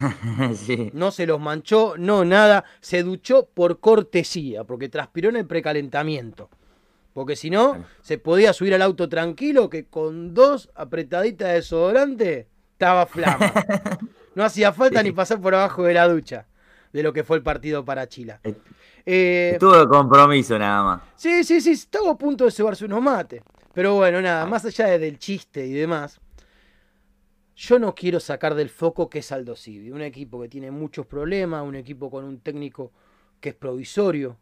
[0.94, 6.50] No se los manchó, no nada, se duchó por cortesía, porque transpiró en el precalentamiento.
[7.16, 12.46] Porque si no, se podía subir al auto tranquilo que con dos apretaditas de desodorante
[12.72, 13.50] estaba flama.
[14.34, 16.46] No hacía falta ni pasar por abajo de la ducha
[16.92, 18.38] de lo que fue el partido para Chile.
[19.06, 21.02] Eh, Tuvo compromiso nada más.
[21.16, 23.42] Sí, sí, sí, estuvo a punto de cebarse unos mates.
[23.72, 26.20] Pero bueno, nada, más allá del chiste y demás,
[27.54, 31.06] yo no quiero sacar del foco que es Aldo Civi, un equipo que tiene muchos
[31.06, 32.92] problemas, un equipo con un técnico
[33.40, 34.36] que es provisorio,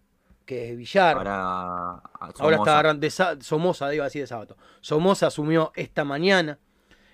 [0.45, 1.17] que es Villar.
[1.17, 2.03] Ahora,
[2.39, 3.07] Ahora está agarrando
[3.41, 4.57] Somoza, digo así de sábado.
[4.81, 6.59] Somoza asumió esta mañana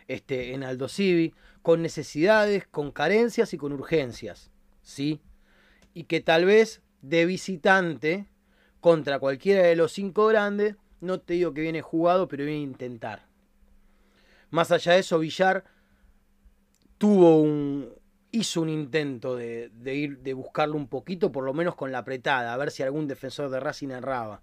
[0.08, 4.50] este, en Aldo Civi, con necesidades, con carencias y con urgencias.
[4.82, 5.20] ¿Sí?
[5.94, 8.26] y que tal vez de visitante
[8.80, 12.64] contra cualquiera de los cinco grandes, no te digo que viene jugado, pero viene a
[12.64, 13.26] intentar.
[14.50, 15.64] Más allá de eso, Villar
[16.98, 17.90] tuvo un,
[18.32, 22.52] hizo un intento de, ir, de buscarlo un poquito, por lo menos con la apretada,
[22.52, 24.42] a ver si algún defensor de Racing erraba.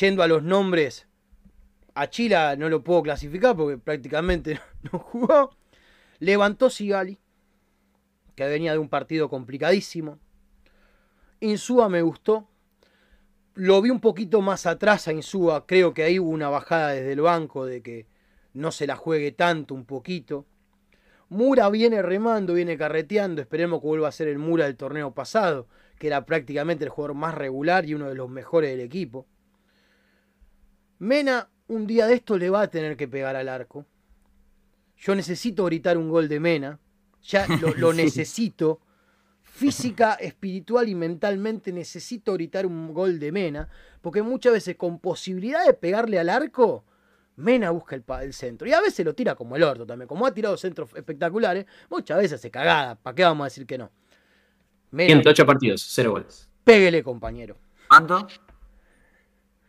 [0.00, 1.08] Yendo a los nombres,
[1.94, 4.60] a Chila no lo puedo clasificar porque prácticamente
[4.92, 5.56] no jugó.
[6.18, 7.18] Levantó Sigali,
[8.34, 10.18] que venía de un partido complicadísimo.
[11.40, 12.48] Insúa me gustó.
[13.54, 15.66] Lo vi un poquito más atrás a Insúa.
[15.66, 18.06] Creo que ahí hubo una bajada desde el banco de que
[18.52, 20.46] no se la juegue tanto un poquito.
[21.28, 23.40] Mura viene remando, viene carreteando.
[23.40, 25.66] Esperemos que vuelva a ser el Mura del torneo pasado,
[25.98, 29.26] que era prácticamente el jugador más regular y uno de los mejores del equipo.
[30.98, 33.84] Mena, un día de esto le va a tener que pegar al arco.
[34.96, 36.80] Yo necesito gritar un gol de Mena
[37.26, 37.46] ya
[37.78, 38.80] lo, necesito.
[39.42, 43.70] Física, espiritual y mentalmente necesito gritar un gol de Mena,
[44.02, 46.84] porque muchas veces con posibilidad de pegarle al arco,
[47.36, 48.66] Mena busca el, centro.
[48.66, 50.08] Y a veces lo tira como el orto también.
[50.08, 52.94] Como ha tirado centros espectaculares, muchas veces se cagada.
[52.96, 53.90] ¿Para qué vamos a decir que no?
[54.90, 56.48] Mena, 108 partidos, cero goles.
[56.64, 57.56] Péguele, compañero.
[57.88, 58.26] ¿Cuánto?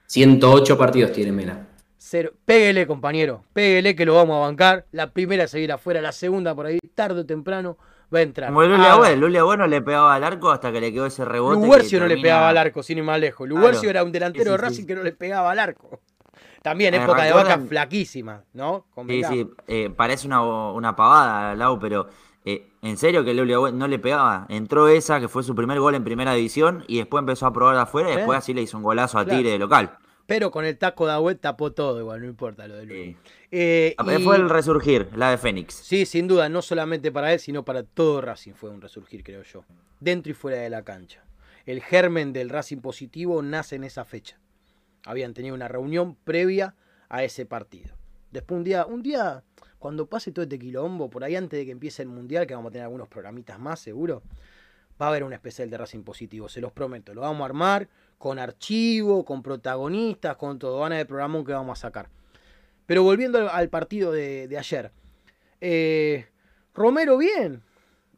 [0.08, 1.68] 108 partidos tiene Mena.
[1.98, 2.32] Cero.
[2.46, 3.44] Péguele, compañero.
[3.52, 4.86] Péguele que lo vamos a bancar.
[4.92, 7.78] La primera a seguir afuera, la segunda por ahí, tarde o temprano,
[8.14, 8.50] va a entrar.
[8.50, 11.26] Como Lulia ah, bueno, Lulia Bueno le pegaba al arco hasta que le quedó ese
[11.26, 11.60] rebote.
[11.60, 13.48] Luguercio no le pegaba al arco, sin ir más lejos.
[13.48, 16.00] Luguercio era un delantero de Racing que no le pegaba al arco.
[16.68, 18.88] También época de vaca flaquísima, ¿no?
[19.08, 22.10] Sí, sí, eh, parece una, una pavada, Lau, pero
[22.44, 24.46] eh, en serio que Lulia no le pegaba.
[24.50, 27.78] Entró esa, que fue su primer gol en primera división, y después empezó a probar
[27.78, 29.98] afuera, y después así le hizo un golazo a Tigre de local.
[30.26, 33.16] Pero con el taco de Agüet tapó todo igual, no importa lo de Luis.
[33.50, 33.96] Eh,
[34.26, 35.74] fue el resurgir, la de Fénix.
[35.74, 39.44] Sí, sin duda, no solamente para él, sino para todo Racing fue un resurgir, creo
[39.44, 39.64] yo.
[40.02, 41.24] Dentro y fuera de la cancha.
[41.66, 44.38] El germen del Racing positivo nace en esa fecha.
[45.08, 46.76] Habían tenido una reunión previa
[47.10, 47.96] a ese partido.
[48.32, 49.44] Después un día, un día,
[49.80, 52.70] cuando pase todo este quilombo, por ahí antes de que empiece el Mundial, que vamos
[52.70, 54.22] a tener algunos programitas más seguro,
[55.02, 57.14] va a haber un especial de Racing positivo, se los prometo.
[57.14, 57.88] Lo vamos a armar
[58.18, 60.80] con archivo, con protagonistas, con todo.
[60.80, 62.10] Van a ver programa que vamos a sacar.
[62.86, 64.92] Pero volviendo al partido de, ayer.
[65.62, 66.26] Eh,
[66.74, 67.62] Romero bien.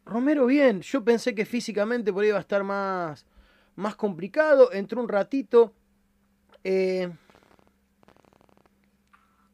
[0.04, 0.80] Romero bien.
[0.80, 3.26] Yo pensé que físicamente por ahí iba a estar más,
[3.76, 4.72] más complicado.
[4.72, 5.74] Entró un ratito.
[6.64, 7.10] Eh,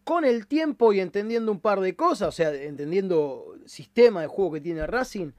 [0.04, 4.28] con el tiempo y entendiendo un par de cosas, o sea, entendiendo el sistema de
[4.28, 5.32] juego que tiene Racing,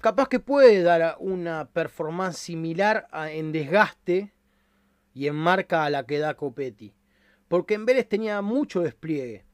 [0.00, 4.32] capaz que puede dar una performance similar en desgaste
[5.14, 6.94] y en marca a la que da Copetti.
[7.48, 9.44] Porque en Vélez tenía mucho despliegue.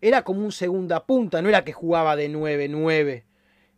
[0.00, 3.24] Era como un segunda punta, no era que jugaba de 9-9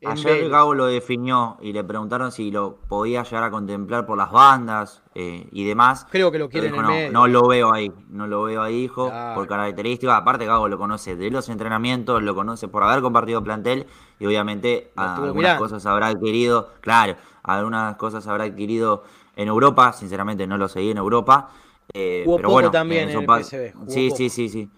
[0.05, 4.33] Ayer Gago lo definió y le preguntaron si lo podía llegar a contemplar por las
[4.33, 6.07] bandas eh, y demás.
[6.11, 7.13] Creo que lo quieren en no, medio.
[7.13, 10.21] no lo veo ahí, no lo veo ahí, hijo, por características.
[10.21, 13.87] Aparte, Gago lo conoce de los entrenamientos, lo conoce por haber compartido plantel
[14.19, 19.05] y obviamente algunas cosas habrá adquirido, claro, algunas cosas habrá adquirido
[19.37, 19.93] en Europa.
[19.93, 21.51] Sinceramente, no lo seguí en Europa.
[21.95, 23.45] Eh, pero bueno, también en, el
[23.87, 24.69] Sí, sí, sí, sí,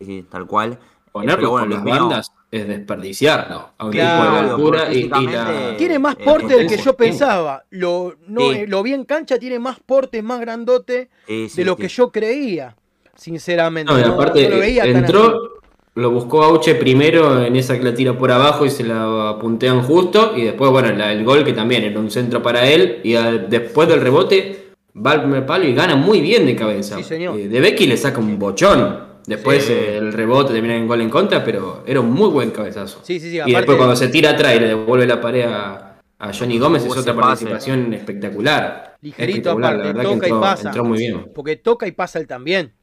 [0.00, 0.78] sí, tal cual.
[1.12, 3.70] Ponerlo con las bandas es desperdiciarlo.
[3.78, 3.98] Aunque
[5.78, 7.64] Tiene más porte del que yo pensaba.
[7.70, 11.88] Lo, no, eh, lo vi en cancha, tiene más porte, más grandote de lo que
[11.88, 12.76] yo creía.
[13.16, 13.92] Sinceramente.
[13.92, 15.62] No, aparte, entró,
[15.94, 19.82] lo buscó Auche primero en esa que la tira por abajo y se la puntean
[19.82, 20.34] justo.
[20.36, 23.00] Y después, bueno, el gol que también era un centro para él.
[23.02, 23.14] Y
[23.48, 26.98] después del rebote, va al palo y gana muy bien de cabeza.
[27.00, 29.11] Eh, de Becky le saca un bochón.
[29.26, 33.00] Después el rebote termina en gol en contra, pero era un muy buen cabezazo.
[33.02, 35.88] Sí, sí, sí, y después cuando se tira atrás y le devuelve la pared a,
[36.38, 38.96] Johnny Gómez es otra participación espectacular.
[39.00, 40.82] Ligerito aparte, toca y pasa.
[40.82, 41.32] muy bien.
[41.34, 42.74] Porque toca y pasa él también.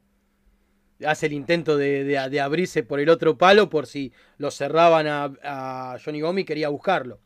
[1.06, 6.20] Hace el intento de, abrirse por el otro palo por si lo cerraban a, Johnny
[6.20, 7.20] Gómez y quería buscarlo.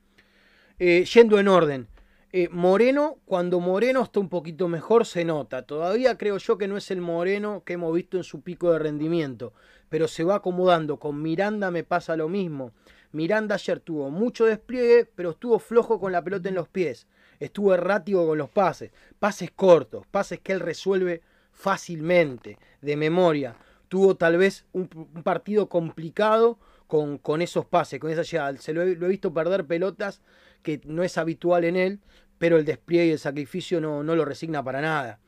[0.77, 1.87] Eh, yendo en orden.
[2.35, 5.61] Eh, Moreno, cuando Moreno está un poquito mejor, se nota.
[5.67, 8.79] Todavía creo yo que no es el Moreno que hemos visto en su pico de
[8.79, 9.53] rendimiento,
[9.87, 10.97] pero se va acomodando.
[10.97, 12.71] Con Miranda me pasa lo mismo.
[13.11, 17.05] Miranda ayer tuvo mucho despliegue, pero estuvo flojo con la pelota en los pies.
[17.39, 18.91] Estuvo errático con los pases.
[19.19, 21.21] Pases cortos, pases que él resuelve
[21.51, 23.57] fácilmente, de memoria.
[23.89, 24.87] Tuvo tal vez un,
[25.23, 26.57] partido complicado
[26.87, 28.57] con, con, esos pases, con esa llegada.
[28.57, 30.23] Se lo he visto perder pelotas
[30.63, 31.99] que no es habitual en él,
[32.37, 35.19] pero el despliegue y el sacrificio no, lo resigna para nada.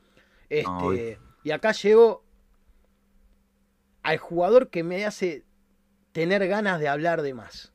[0.48, 2.24] Este, y acá llego
[4.02, 5.44] al jugador que me hace
[6.12, 7.72] tener ganas de hablar de más.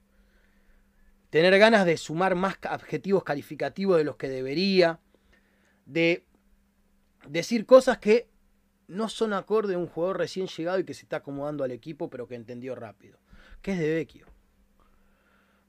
[1.29, 4.99] Tener ganas de sumar más adjetivos calificativos de los que debería.
[5.85, 6.25] De
[7.27, 8.29] decir cosas que
[8.87, 12.09] no son acorde a un jugador recién llegado y que se está acomodando al equipo,
[12.09, 13.19] pero que entendió rápido.
[13.61, 14.25] Que es de Vecchio.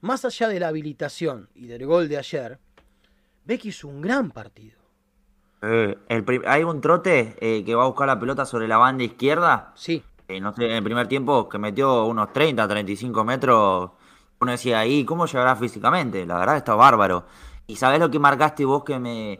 [0.01, 2.59] Más allá de la habilitación y del gol de ayer,
[3.45, 4.83] Becky hizo un gran partido.
[5.61, 5.97] Eh,
[6.45, 9.71] hay un trote eh, que va a buscar la pelota sobre la banda izquierda.
[9.75, 10.03] Sí.
[10.27, 13.91] Eh, no sé, en el primer tiempo que metió unos 30, 35 metros.
[14.39, 16.25] Uno decía ahí, ¿cómo llegará físicamente?
[16.25, 17.25] La verdad está bárbaro.
[17.65, 19.39] Y sabes lo que marcaste vos que me,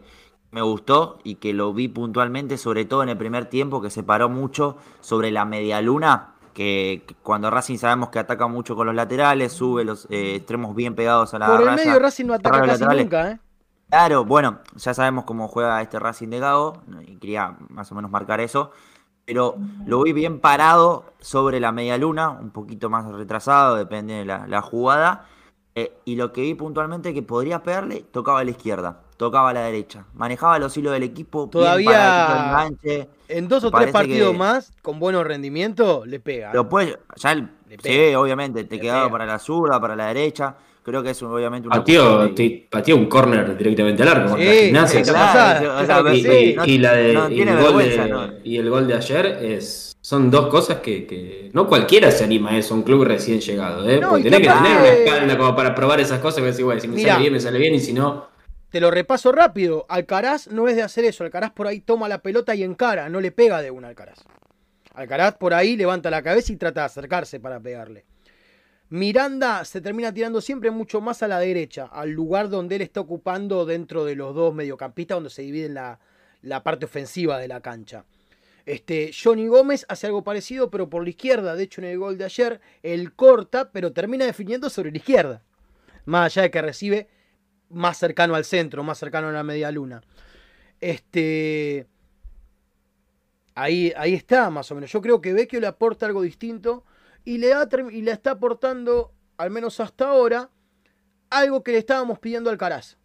[0.50, 4.02] me gustó y que lo vi puntualmente, sobre todo en el primer tiempo, que se
[4.02, 8.94] paró mucho sobre la media luna, que cuando Racing sabemos que ataca mucho con los
[8.94, 12.84] laterales, sube los extremos bien pegados a la Por el medio Racing no ataca casi
[12.84, 13.40] nunca, ¿eh?
[13.94, 18.10] Claro, bueno, ya sabemos cómo juega este Racing de Gago, y quería más o menos
[18.10, 18.72] marcar eso,
[19.24, 19.54] pero
[19.86, 24.62] lo vi bien parado sobre la media luna, un poquito más retrasado, depende de la,
[24.62, 25.28] jugada,
[25.76, 29.52] eh, y lo que vi puntualmente que podría pegarle, tocaba a la izquierda, tocaba a
[29.52, 32.66] la derecha, manejaba los hilos del equipo, todavía
[33.28, 36.50] en dos o tres partidos más, con buenos rendimientos, le pega.
[36.68, 37.48] Puede, ya
[37.80, 41.78] sí, obviamente, te quedaba para la zurda, para la derecha, Creo que es obviamente una.
[42.70, 44.36] Pateó, un corner directamente al arco.
[44.36, 44.44] Sí,
[46.66, 50.48] y, la de, y, el gol de, y el gol de ayer es, son dos
[50.48, 53.88] cosas que, no cualquiera se anima a eso, un club recién llegado.
[53.88, 53.98] ¿eh?
[54.06, 56.40] Porque tenés que tener una espalda como para probar esas cosas.
[56.40, 58.28] Que decir, bueno, si me sale bien, me sale bien, y si no.
[58.68, 59.86] Te lo repaso rápido.
[59.88, 61.24] Alcaraz no es de hacer eso.
[61.24, 64.18] Alcaraz por ahí toma la pelota y encara, no le pega de una Alcaraz.
[64.92, 68.04] Alcaraz por ahí levanta la cabeza y trata de acercarse para pegarle.
[68.90, 73.00] Miranda se termina tirando siempre mucho más a la derecha, al lugar donde él está
[73.00, 78.04] ocupando dentro de los dos mediocampistas, donde se divide la, parte ofensiva de la cancha.
[78.66, 81.54] Este, Johnny Gómez hace algo parecido, pero por la izquierda.
[81.54, 85.42] De hecho, en el gol de ayer, él corta, pero termina definiendo sobre la izquierda.
[86.04, 87.08] Más allá de que recibe
[87.70, 90.02] más cercano al centro, más cercano a la media luna.
[90.80, 91.86] Este.
[93.54, 94.90] Ahí, ahí está, más o menos.
[94.92, 96.84] Yo creo que Vecchio le aporta algo distinto
[97.24, 97.52] y le,
[97.90, 100.50] y le está aportando, al menos hasta ahora,
[101.30, 102.98] algo que le estábamos pidiendo al Caraz.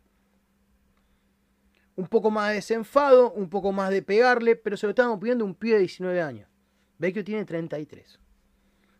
[1.95, 5.45] Un poco más de desenfado, un poco más de pegarle, pero se lo estábamos pidiendo
[5.45, 6.49] un pibe de 19 años.
[6.97, 8.19] Vecchio tiene 33.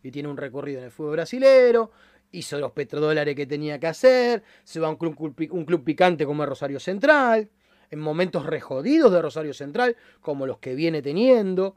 [0.03, 1.91] Y tiene un recorrido en el fútbol brasilero,
[2.31, 6.25] hizo los petrodólares que tenía que hacer, se va a un club, un club picante
[6.25, 7.49] como el Rosario Central,
[7.91, 11.75] en momentos rejodidos de Rosario Central, como los que viene teniendo.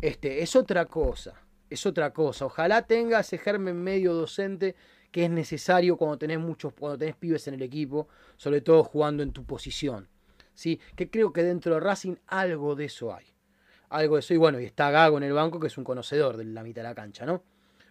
[0.00, 2.46] Este, es otra cosa es otra cosa.
[2.46, 4.74] Ojalá tenga ese germen medio docente
[5.10, 9.22] que es necesario cuando tenés muchos, cuando tenés pibes en el equipo, sobre todo jugando
[9.22, 10.08] en tu posición.
[10.56, 10.80] ¿sí?
[10.96, 13.26] Que creo que dentro de Racing algo de eso hay.
[13.88, 14.34] Algo de eso.
[14.34, 16.82] Y bueno, y está Gago en el banco, que es un conocedor de la mitad
[16.82, 17.44] de la cancha, ¿no?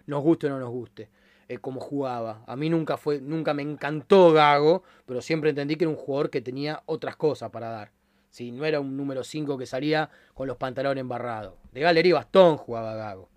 [0.07, 1.09] Nos guste o no nos guste.
[1.47, 2.43] Eh, como jugaba.
[2.47, 6.29] A mí nunca fue, nunca me encantó Gago, pero siempre entendí que era un jugador
[6.29, 7.91] que tenía otras cosas para dar.
[8.29, 8.51] ¿sí?
[8.51, 11.53] No era un número 5 que salía con los pantalones embarrados.
[11.71, 13.29] De galería y bastón jugaba Gago.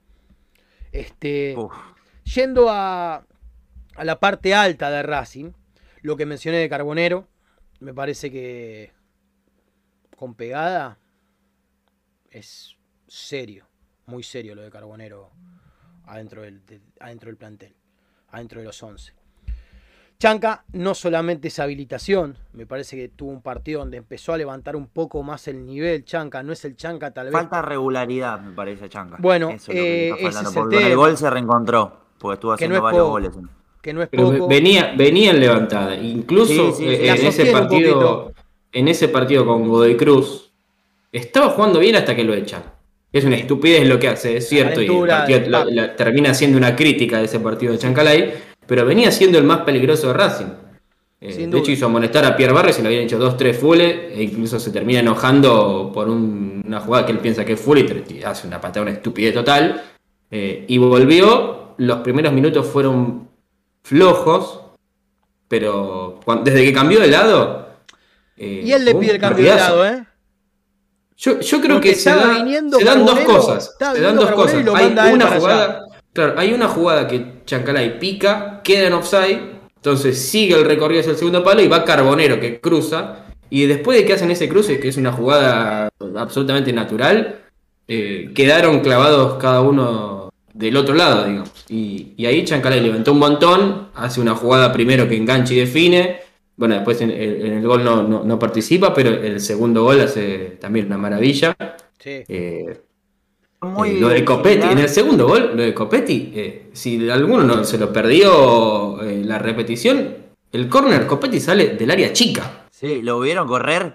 [0.93, 1.57] Este,
[2.25, 3.27] yendo a,
[3.95, 5.53] a la parte alta de Racing,
[6.03, 7.29] lo que mencioné de Carbonero,
[7.81, 8.93] me parece que
[10.17, 10.99] con pegada
[12.31, 12.77] es
[13.07, 13.67] serio,
[14.07, 15.31] muy serio lo de Carbonero
[16.09, 16.63] adentro del,
[17.01, 17.75] adentro del plantel,
[18.31, 19.13] adentro de los 11.
[20.21, 24.75] Chanca no solamente es habilitación, me parece que tuvo un partido donde empezó a levantar
[24.75, 26.05] un poco más el nivel.
[26.05, 27.35] Chanca no es el Chanca tal vez.
[27.35, 29.15] Falta regularidad, me parece, Chanca.
[29.21, 33.31] Bueno, Eso es eh, el, gol se reencontró, porque estuvo haciendo varios goles.
[33.81, 34.49] Que no es poco.
[34.49, 38.33] Venía, venía en levantada, incluso eh, en ese partido,
[38.73, 40.51] en ese partido con Godoy Cruz,
[41.13, 42.65] estaba jugando bien hasta que lo echan.
[43.13, 47.19] Es una estupidez lo que hace, es cierto, y el partido termina siendo una crítica
[47.19, 50.47] de ese partido de Chancalay, pero venía siendo el más peligroso de Racing.
[51.21, 54.13] Eh, de hecho, hizo amonestar a Pierre Barres y le habían hecho dos, tres fulles,
[54.15, 58.23] e incluso se termina enojando por una jugada que él piensa que es full y
[58.23, 59.83] hace una patada, una estupidez total.
[60.31, 63.29] Eh, y volvió, los primeros minutos fueron
[63.83, 64.61] flojos,
[65.49, 67.69] pero desde que cambió de lado.
[68.37, 70.05] Eh, y él le pide el cambio de lado, ¿eh?
[71.17, 73.75] Yo, yo creo que se, dan dos cosas.
[73.77, 74.65] Se dan dos cosas.
[74.75, 79.41] Hay una jugada, claro, hay una jugada que Chancalay pica, queda en offside,
[79.77, 83.25] entonces sigue el recorrido hacia el segundo palo y va Carbonero que cruza.
[83.51, 87.41] Y después de que hacen ese cruce, que es una jugada absolutamente natural,
[87.87, 91.65] eh, quedaron clavados cada uno del otro lado, digamos.
[91.69, 96.21] Y, y ahí Chancalay levantó un montón, hace una jugada primero que engancha y define,
[96.59, 101.57] bueno, después en, el gol no, participa, pero el segundo gol hace también una maravilla.
[102.01, 102.25] Sí.
[102.29, 102.81] Eh,
[103.61, 107.43] Muy eh, lo de Copetti, en el segundo gol, lo de Copetti, eh, si alguno
[107.43, 110.15] no se lo perdió la repetición,
[110.53, 112.67] el córner Copetti sale del área chica.
[112.71, 113.95] Sí, lo vieron correr.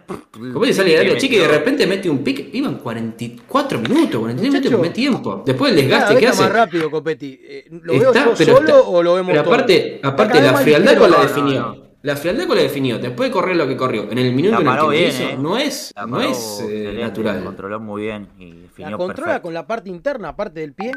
[0.54, 2.50] Copetti sale del área chica y de repente mete un pique.
[2.52, 5.44] Iban 44 minutos, 43 minutos, primer tiempo.
[5.46, 6.42] Después del desgaste que hace.
[6.44, 7.40] más rápido, Copetti.
[7.84, 11.83] ¿Lo veo yo solo o lo vemos pero aparte, aparte la frialdad con la definió.
[12.04, 14.68] La frialdad con la definió, después de correr lo que corrió, en el minuto en
[14.68, 15.38] el que hizo, ¿eh?
[15.40, 17.42] no es, no es eh, natural.
[17.46, 20.92] Controló muy bien y definió La controla con la parte interna, aparte del pie,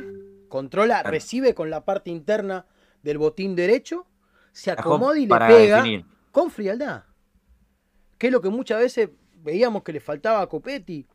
[0.48, 2.66] controla, recibe con la parte interna
[3.04, 4.08] del botín derecho,
[4.50, 5.84] se acomoda y le pega
[6.32, 7.04] con frialdad.
[8.18, 9.10] Que es lo que muchas veces
[9.44, 11.06] veíamos que le faltaba a Copetti.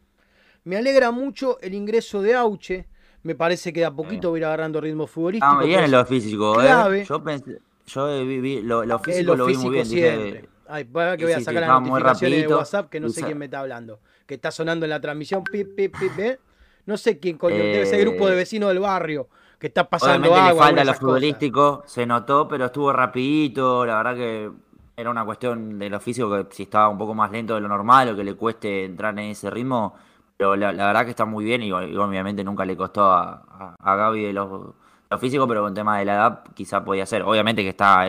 [0.64, 2.88] Me alegra mucho el ingreso de Auche.
[3.24, 5.54] Me parece que de a poquito va a ir agarrando ritmo futbolístico.
[5.60, 7.04] Ah, bien en lo físico, ¿eh?
[7.06, 9.86] Yo pensé, yo vi, lo, lo, físico lo, vi muy bien.
[9.86, 10.50] Siempre.
[10.68, 13.46] Ay, para que voy a sacar las notificaciones de WhatsApp que no sé quién me
[13.46, 14.00] está hablando.
[14.26, 15.44] Que está sonando en la transmisión.
[15.44, 16.40] Pip, pip, pip, ¿eh?
[16.86, 17.58] No sé quién coño.
[17.58, 19.28] debe ser el grupo de eh, vecinos del barrio
[19.60, 20.72] que está pasando Obviamente agua.
[20.72, 23.86] Le falta lo futbolístico, se notó, pero estuvo rapidito.
[23.86, 24.52] La verdad que
[24.96, 27.68] era una cuestión de lo físico que si estaba un poco más lento de lo
[27.68, 29.96] normal o que le cueste entrar en ese ritmo.
[30.38, 34.24] Pero la, verdad que está muy bien y, obviamente nunca le costó a, a Gaby
[34.24, 34.74] de los
[35.12, 37.24] lo físico, pero con tema de la edad quizá podía ser.
[37.24, 38.08] Obviamente que está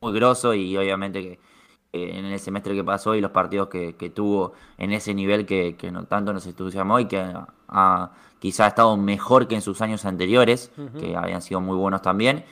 [0.00, 1.38] muy grosso y obviamente que
[1.92, 6.04] en el semestre que pasó y los partidos que, tuvo en ese nivel que, no
[6.04, 7.34] tanto nos entusiasmó y que
[8.38, 12.44] quizá ha estado mejor que en sus años anteriores, que habían sido muy buenos también.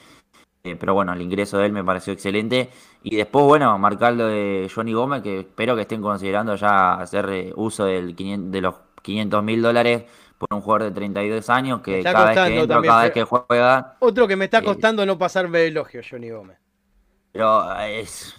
[0.63, 2.71] Eh, pero bueno, el ingreso de él me pareció excelente.
[3.03, 7.31] Y después, bueno, marcar lo de Johnny Gómez, que espero que estén considerando ya hacer
[7.31, 10.05] eh, uso del de los 500 mil dólares
[10.41, 13.97] por un jugador de 32 años que cada vez que entra, cada vez que juega.
[13.99, 16.57] Otro que me está eh, costando no pasarme elogio, Johnny Gómez.
[17.31, 18.35] Pero es.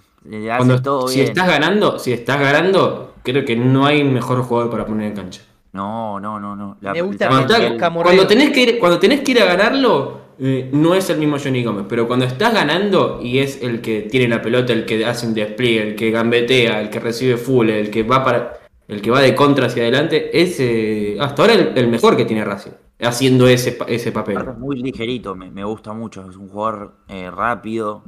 [0.58, 4.86] Cuando, todo si estás ganando, si estás ganando, creo que no hay mejor jugador para
[4.86, 5.41] poner en cancha.
[5.74, 6.78] No, no, no, no.
[6.82, 11.10] me gusta cuando, tenés que ir, cuando tenés que ir a ganarlo, eh, no es
[11.12, 11.86] el mismo Johnny Gómez.
[11.88, 15.36] Pero cuando estás ganando y es el que tiene la pelota, el que hace un
[15.36, 18.61] despliegue, el que gambetea, el que recibe full, el que va para
[18.92, 22.44] el que va de contra hacia adelante, es eh, hasta ahora el, mejor que tiene
[22.44, 24.38] Racing, haciendo ese, ese papel.
[24.38, 28.04] Es muy ligerito, me, gusta mucho, es un jugador eh, rápido,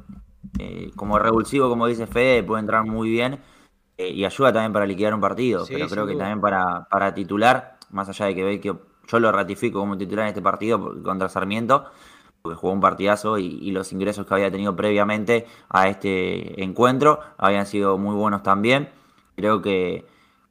[0.60, 3.40] eh, como revulsivo, como dice Fede, puede entrar muy bien
[3.98, 8.10] y ayuda también para liquidar un partido, pero creo que también para, para titular, más
[8.10, 8.76] allá de que ve que
[9.08, 11.86] yo lo ratifico como titular en este partido contra Sarmiento,
[12.42, 17.22] porque jugó un partidazo y, y, los ingresos que había tenido previamente a este encuentro
[17.38, 18.90] habían sido muy buenos también.
[19.38, 20.06] Creo que,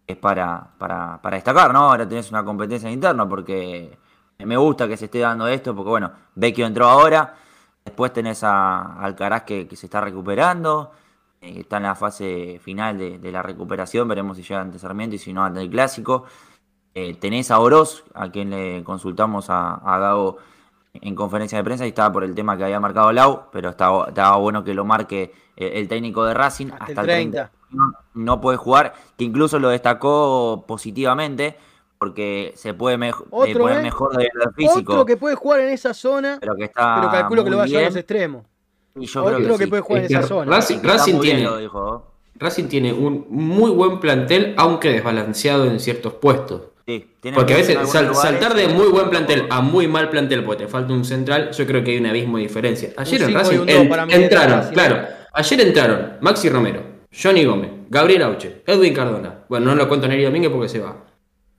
[0.06, 1.90] es para, para, para, destacar, ¿no?
[1.90, 3.98] Ahora tenés una competencia interna porque
[4.38, 7.36] me gusta que se esté dando esto, porque bueno, Vecchio entró ahora,
[7.84, 10.92] después tenés a Alcaraz que, que se está recuperando,
[11.40, 15.16] eh, está en la fase final de, de la recuperación, veremos si llega ante Sarmiento
[15.16, 16.24] y si no ante el Clásico.
[16.94, 20.38] Eh, tenés a Oroz, a quien le consultamos a, a Gago
[20.94, 24.08] en conferencia de prensa y estaba por el tema que había marcado Lau, pero estaba,
[24.08, 27.48] estaba bueno que lo marque eh, el técnico de Racing Hasta hasta, el el 30.
[27.48, 27.61] 30.
[27.72, 31.56] No, no puede jugar, que incluso lo destacó positivamente
[31.98, 33.82] porque se puede eh, Otro, poner ¿eh?
[33.82, 37.10] mejor de lo físico, Otro que puede jugar en esa zona, pero que está pero
[37.12, 38.44] calculo que lo va a llevar a los extremos.
[38.96, 39.70] y yo Otro creo que, que sí.
[39.70, 40.50] puede jugar en Es que esa zona.
[40.56, 42.12] Racing, Racing bien, tiene, lo dijo.
[42.34, 46.62] Racing tiene un muy buen plantel, aunque desbalanceado en ciertos puestos.
[46.84, 49.60] Sí, Porque a en veces algunos sal- lugares, saltar de eh, muy buen plantel a
[49.60, 52.42] muy mal plantel porque te falta un central, yo creo que hay un abismo de
[52.42, 52.90] diferencia.
[52.96, 56.82] Ayer en Racing en- entraron, claro, ayer entraron Maxi Romero,
[57.12, 59.44] Johnny Gómez, Gabriel Auche, Edwin Cardona.
[59.48, 61.04] Bueno, no lo cuento Neri Domínguez porque se va.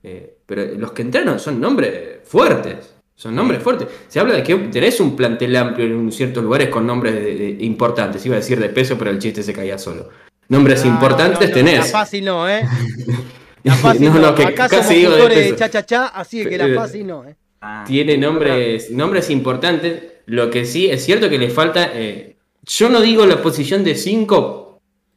[0.02, 2.94] Eh, pero los que entraron son nombres fuertes.
[3.16, 3.86] Son nombres fuertes.
[4.08, 7.64] Se habla de que tenés un plantel amplio en ciertos lugares con nombres de- de-
[7.64, 8.26] importantes.
[8.26, 10.08] Iba a decir de peso, pero el chiste se caía solo.
[10.48, 11.78] Nombres No, importantes no, no, tenés.
[11.78, 12.62] La fácil no, ¿eh?
[13.62, 14.20] La fácil No, no.
[14.20, 15.18] no, que Acá casi somos digo de
[15.52, 17.36] de así que la Eh, fácil no, ¿eh?
[17.62, 20.02] ah, Tiene nombres, nombres importantes.
[20.26, 21.90] Lo que sí es cierto que le falta.
[21.94, 22.36] eh,
[22.66, 24.63] yo no digo la posición de 5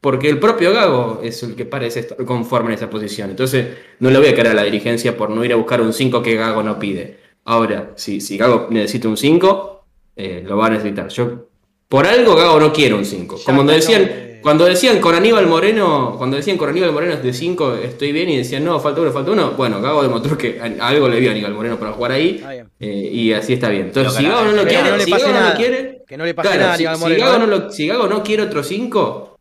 [0.02, 3.30] porque el propio Gago es el que parece estar conforme en esa posición.
[3.30, 3.68] Entonces
[4.00, 6.22] no le voy a caer a la dirigencia por no ir a buscar un 5
[6.22, 7.18] que Gago no pide.
[7.46, 9.84] Ahora, si, si Gago necesita un 5,
[10.16, 11.08] eh, lo va a necesitar.
[11.10, 11.48] Yo
[11.88, 13.38] por algo Gago no quiere un 5.
[13.38, 14.40] Ya Como cuando decían, eh.
[14.44, 18.30] cuando decían con Aníbal Moreno, cuando decían con Aníbal Moreno es de 5 estoy bien
[18.30, 19.52] y decían no, falta uno, falta uno.
[19.52, 22.44] Bueno, Gago demostró que algo le vio a Aníbal Moreno para jugar ahí.
[22.80, 23.88] Eh, y así está bien.
[23.88, 25.52] Entonces, si Gago no lo quiere, que no le si pase Gago no nada.
[25.54, 27.46] lo quiere, Que no le pase claro, nada a si, Aníbal si Moreno, Gago no
[27.48, 29.37] lo- si Gago no quiere otro 5,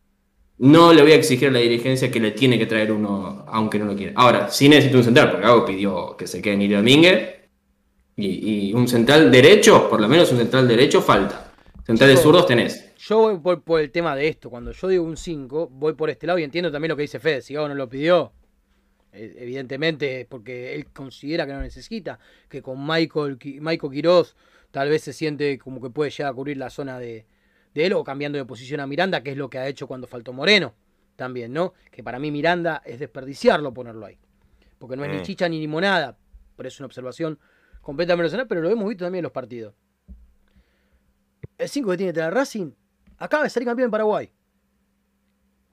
[0.58, 3.78] no le voy a exigir a la dirigencia que le tiene que traer uno, aunque
[3.78, 4.12] no lo quiera.
[4.16, 7.34] Ahora, sí necesito un central, porque Gago pidió que se quede Nilo Domínguez.
[8.18, 11.52] Y, y un central derecho, por lo menos un central derecho, falta.
[11.86, 12.96] Centrales zurdos tenés.
[12.96, 14.48] Yo voy por, por el tema de esto.
[14.48, 17.20] Cuando yo digo un 5, voy por este lado y entiendo también lo que dice
[17.20, 17.42] Fede.
[17.42, 18.32] Si Gago no lo pidió,
[19.12, 22.18] eh, evidentemente es porque él considera que no necesita.
[22.48, 24.34] Que con Michael, Michael Quiroz
[24.70, 27.26] tal vez se siente como que puede llegar a cubrir la zona de,
[27.76, 30.06] de él o cambiando de posición a Miranda, que es lo que ha hecho cuando
[30.06, 30.74] faltó Moreno.
[31.14, 31.74] También, ¿no?
[31.90, 34.18] Que para mí Miranda es desperdiciarlo ponerlo ahí.
[34.78, 36.16] Porque no es ni chicha ni limonada.
[36.56, 37.38] Pero es una observación
[37.82, 39.74] completamente personal, pero lo hemos visto también en los partidos.
[41.58, 42.72] El 5 que tiene que tener Racing
[43.18, 44.32] acaba de salir campeón en Paraguay.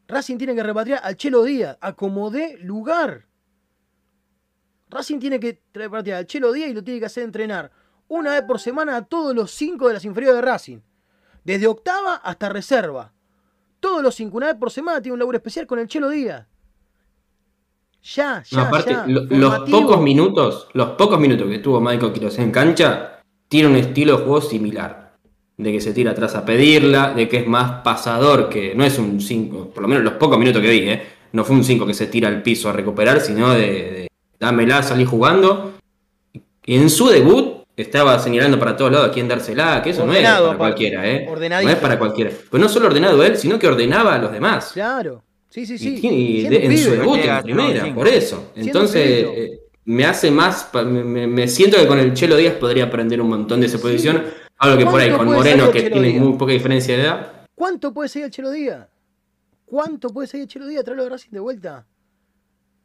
[0.08, 3.28] Racing tiene que repatriar al Chelo Díaz, a como dé lugar.
[4.90, 7.72] Racing tiene que repatriar al Chelo Díaz y lo tiene que hacer entrenar
[8.10, 10.80] una vez por semana a todos los cinco de las inferiores de Racing.
[11.44, 13.12] Desde octava hasta reserva.
[13.80, 16.48] Todos los cinco, una vez por semana, tiene un laburo especial con el Chelo Díaz.
[18.16, 19.06] Ya, ya, No, aparte, ya.
[19.08, 23.76] lo- los pocos minutos, los pocos minutos que tuvo Michael Quiroz en cancha, tiene un
[23.78, 25.14] estilo de juego similar.
[25.56, 28.98] De que se tira atrás a pedirla, de que es más pasador, que no es
[28.98, 31.04] un 5, por lo menos los pocos minutos que vi, ¿eh?
[31.32, 34.08] no fue un 5 que se tira al piso a recuperar, sino de, de
[34.40, 35.74] dámela, salí jugando.
[36.66, 40.22] En su debut estaba señalando para todos lados a quién dársela, que eso no es
[40.24, 40.58] para aparte.
[40.58, 41.24] cualquiera, ¿eh?
[41.26, 41.72] No Ordenadito.
[41.72, 42.32] es para cualquiera.
[42.50, 44.72] Pues no solo ordenado él, sino que ordenaba a los demás.
[44.74, 45.24] Claro.
[45.50, 46.00] Sí, sí, sí.
[46.02, 48.52] Y de- en su debut en primera, por eso.
[48.56, 50.70] Entonces, eh, me hace más.
[50.74, 53.84] Me, me- siento que con el Chelo Díaz podría aprender un montón de esa Sí.
[53.84, 54.24] posición.
[54.58, 56.22] Algo que por ahí ¿Cuánto con Moreno, que tiene Díaz?
[56.24, 57.32] muy poca diferencia de edad.
[57.56, 58.88] ¿Cuánto puede seguir el Chelo Díaz?
[59.66, 60.84] ¿Cuánto puede seguir el Chelo Díaz?
[60.84, 61.86] Traerlo de Racing de vuelta.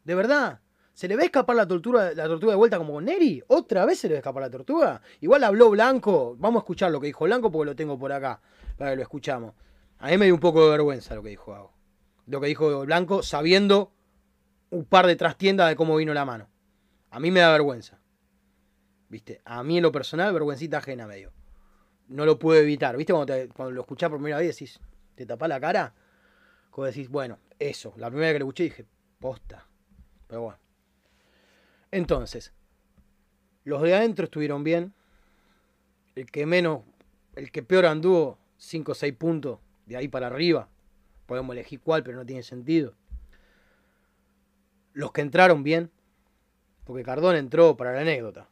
[0.04, 0.58] De verdad.
[0.98, 3.40] ¿Se le va a escapar la tortuga, la tortuga de vuelta como con Neri?
[3.46, 5.00] ¿Otra vez se le va a escapar la tortuga?
[5.20, 6.34] Igual habló Blanco.
[6.40, 8.40] Vamos a escuchar lo que dijo Blanco porque lo tengo por acá.
[8.76, 9.54] Para que lo escuchamos.
[9.98, 11.72] A mí me dio un poco de vergüenza lo que dijo Gago.
[12.26, 13.92] Lo que dijo Blanco sabiendo
[14.70, 16.48] un par de trastiendas de cómo vino la mano.
[17.10, 18.00] A mí me da vergüenza.
[19.08, 19.40] ¿Viste?
[19.44, 21.30] A mí en lo personal, vergüencita ajena me dio.
[22.08, 22.96] No lo puedo evitar.
[22.96, 23.12] ¿Viste?
[23.12, 24.80] Cuando, te- cuando lo escuchás por primera vez decís,
[25.14, 25.94] te tapás la cara.
[26.70, 27.92] Como decís, bueno, eso.
[27.98, 28.84] La primera vez que lo escuché dije,
[29.20, 29.64] posta.
[30.26, 30.58] Pero bueno.
[31.90, 32.52] Entonces,
[33.64, 34.92] los de adentro estuvieron bien.
[36.14, 36.82] El que menos,
[37.36, 40.68] el que peor anduvo, 5 o 6 puntos de ahí para arriba.
[41.26, 42.94] Podemos elegir cuál, pero no tiene sentido.
[44.92, 45.90] Los que entraron bien,
[46.84, 48.48] porque Cardón entró para la anécdota.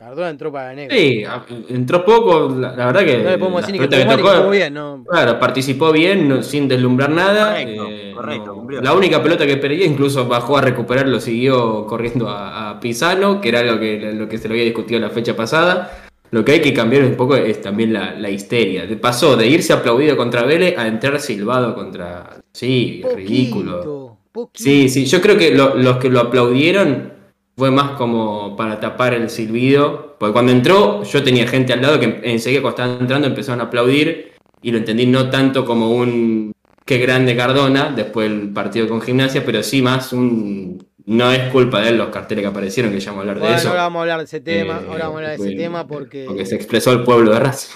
[0.00, 0.96] Cardón entró para anécdota.
[0.96, 1.22] Sí,
[1.68, 2.48] entró poco.
[2.58, 3.18] La, la verdad que.
[3.18, 5.04] no le podemos decir ni que que tocó- estuvo bien, ¿no?
[5.06, 7.50] Claro, participó bien, no- sin deslumbrar nada.
[7.50, 8.80] Correcto, eh, correcto, no- cumplió.
[8.80, 13.50] la única pelota que perdía, incluso bajó a recuperarlo, siguió corriendo a, a Pisano, que
[13.50, 15.90] era lo que, lo que se lo había discutido la fecha pasada.
[16.30, 18.86] Lo que hay que cambiar un poco es también la, la histeria.
[18.86, 22.38] De- Pasó de irse aplaudido contra Vélez a entrar silbado contra.
[22.52, 24.16] Sí, ridículo.
[24.32, 24.64] Poquito.
[24.64, 27.12] Sí, sí, yo creo que lo- los que lo aplaudieron
[27.60, 30.16] fue más como para tapar el silbido.
[30.18, 33.64] Porque cuando entró, yo tenía gente al lado que enseguida cuando estaba entrando empezaron a
[33.64, 34.32] aplaudir
[34.62, 36.52] y lo entendí no tanto como un
[36.86, 41.82] qué grande Cardona después del partido con Gimnasia, pero sí más un no es culpa
[41.82, 43.68] de él los carteles que aparecieron, que ya vamos a hablar de eso.
[43.68, 45.86] Ahora vamos a hablar de ese tema, eh, ahora vamos a hablar de ese tema
[45.86, 46.24] porque...
[46.26, 47.74] Porque se expresó el pueblo de Racing.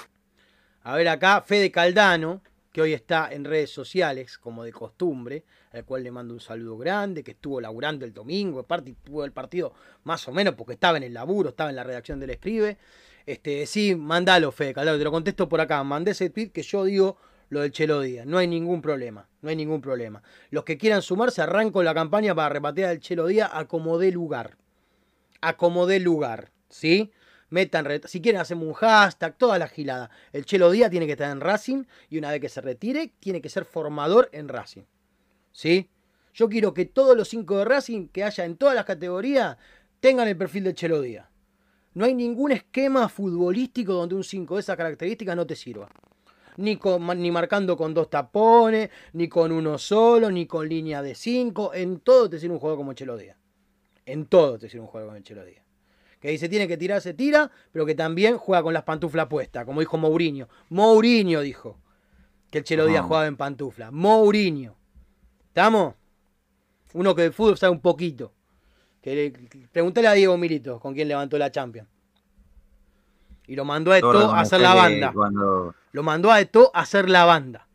[0.82, 2.40] A ver acá, Fede Caldano,
[2.72, 5.44] que hoy está en redes sociales, como de costumbre,
[5.74, 9.32] al cual le mando un saludo grande, que estuvo laburando el domingo, aparte tuvo el
[9.32, 9.72] partido
[10.04, 12.78] más o menos porque estaba en el laburo, estaba en la redacción del Escribe.
[13.26, 16.84] Este, sí, mandalo, Fede Caldano, te lo contesto por acá, mandé ese tweet que yo
[16.84, 17.16] digo
[17.48, 20.22] lo del Chelo Díaz, no hay ningún problema, no hay ningún problema.
[20.50, 24.56] Los que quieran sumarse, arranco la campaña para repatear al Chelo Díaz a como lugar.
[25.40, 27.12] A como lugar, ¿sí?
[27.50, 30.10] Metan, si quieren hacemos un hashtag, toda la gilada.
[30.32, 33.40] El Chelo Díaz tiene que estar en Racing y una vez que se retire, tiene
[33.40, 34.84] que ser formador en Racing.
[35.54, 35.88] ¿Sí?
[36.34, 39.56] Yo quiero que todos los cinco de Racing que haya en todas las categorías
[40.00, 41.28] tengan el perfil del Chelo Díaz.
[41.94, 45.88] No hay ningún esquema futbolístico donde un 5 de esas características no te sirva.
[46.56, 46.76] Ni,
[47.16, 51.72] ni marcando con dos tapones, ni con uno solo, ni con línea de 5.
[51.74, 53.36] En todo te sirve un juego como Chelo Díaz.
[54.06, 55.64] En todo te sirve un juego como el Chelo Díaz
[56.24, 59.66] que dice tiene que tirar, se tira, pero que también juega con las pantuflas puestas,
[59.66, 60.48] como dijo Mourinho.
[60.70, 61.76] Mourinho dijo
[62.50, 63.90] que el Chelo Díaz jugaba en pantufla.
[63.90, 64.74] Mourinho.
[65.54, 65.94] ¿Estamos?
[66.94, 68.32] Uno que de fútbol sabe un poquito.
[69.00, 69.32] Que
[69.70, 71.88] Pregúntale a Diego Milito con quién levantó la Champions.
[73.46, 75.14] Y lo mandó a Eto a hacer la banda.
[75.92, 77.68] Lo mandó a Eto a hacer la banda.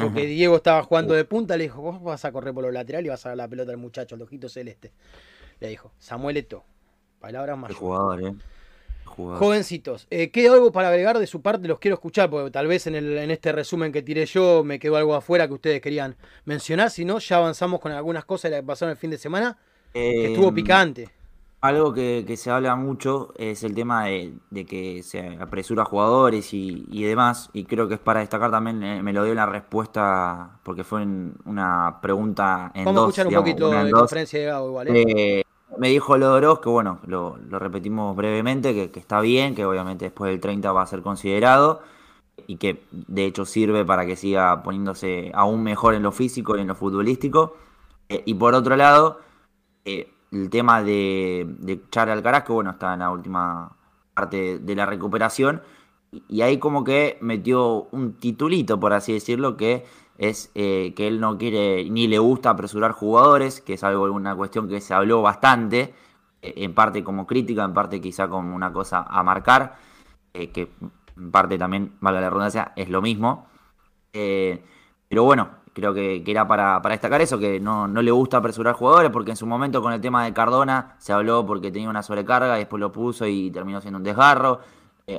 [0.00, 3.04] Porque Diego estaba jugando de punta, le dijo, vos vas a correr por los laterales
[3.04, 4.94] y vas a dar la pelota al muchacho, al ojito celeste.
[5.60, 6.64] Le dijo, Samuel Eto,
[7.20, 7.74] Palabras más.
[7.74, 8.34] jugador, ¿eh?
[9.04, 11.68] Jovencitos, eh, ¿queda algo para agregar de su parte?
[11.68, 14.78] Los quiero escuchar, porque tal vez en, el, en este resumen que tiré yo me
[14.78, 16.90] quedó algo afuera que ustedes querían mencionar.
[16.90, 19.58] Si no, ya avanzamos con algunas cosas de que pasaron el fin de semana,
[19.92, 21.10] que estuvo em, picante.
[21.60, 24.34] Algo que, se habla mucho es el tema de,
[24.66, 29.02] que se apresura a jugadores y, demás, y creo que es para destacar también, eh,
[29.02, 33.34] me lo dio la respuesta, porque fue en una pregunta en Vamos a escuchar un
[33.34, 35.04] poquito de conferencia de Gago igual, ¿eh?
[35.06, 35.42] eh
[35.78, 40.40] me dijo Lodoros que, bueno, lo, repetimos brevemente, que, está bien, que obviamente después del
[40.40, 41.82] 30 va a ser considerado
[42.46, 46.60] y que de hecho sirve para que siga poniéndose aún mejor en lo físico y
[46.60, 47.56] en lo futbolístico.
[48.08, 49.20] Eh, y por otro lado,
[49.84, 53.76] eh, el tema de, de Alcaraz, que bueno, está en la última
[54.14, 55.62] parte de la recuperación,
[56.28, 59.84] y ahí como que metió un titulito, por así decirlo, que
[60.18, 64.36] es eh, que él no quiere ni le gusta apresurar jugadores, que es algo una
[64.36, 65.94] cuestión que se habló bastante,
[66.42, 69.76] eh, en parte como crítica, en parte quizá como una cosa a marcar,
[70.34, 70.70] eh, que
[71.16, 73.46] en parte también, valga la redundancia, es lo mismo.
[74.12, 79.10] pero bueno, creo que, era para, destacar eso, que no, no, le gusta apresurar jugadores,
[79.10, 82.56] porque en su momento con el tema de Cardona se habló porque tenía una sobrecarga
[82.56, 84.60] y después lo puso y terminó siendo un desgarro.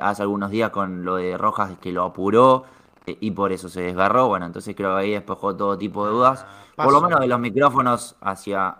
[0.01, 2.65] hace algunos días con lo de Rojas que lo apuró
[3.05, 4.27] y por eso se desgarró.
[4.27, 6.45] Bueno, entonces creo que ahí despejó todo tipo de dudas,
[6.75, 8.75] por lo menos de los micrófonos hacia,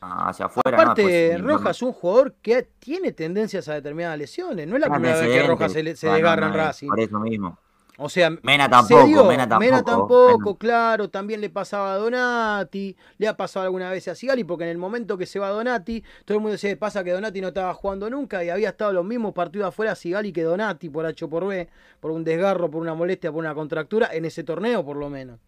[0.00, 0.80] hacia afuera.
[0.80, 4.66] Aparte, pues, Rojas es un jugador que tiene tendencias a determinadas lesiones.
[4.66, 6.88] No es la primera vez que Rojas se, se desgarra en Racing.
[6.88, 7.58] Por eso mismo.
[8.02, 9.60] O sea, Mena tampoco, Mena tampoco.
[9.60, 14.42] Mena tampoco, claro, también le pasaba a Donati, le ha pasado alguna vez a Sigali,
[14.42, 17.40] porque en el momento que se va Donati, todo el mundo dice, pasa que Donati
[17.40, 21.06] no estaba jugando nunca y había estado los mismos partidos afuera Sigali que Donati por
[21.06, 21.68] H por B,
[22.00, 25.38] por un desgarro, por una molestia, por una contractura, en ese torneo por lo menos.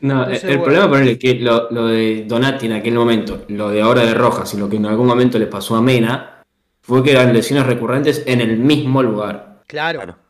[0.00, 4.04] No, el problema por es que lo, de Donati en aquel momento, lo de ahora
[4.04, 6.42] de Rojas y lo que en algún momento le pasó a Mena,
[6.80, 9.62] fue que eran lesiones recurrentes en el mismo lugar.
[9.68, 10.21] claro.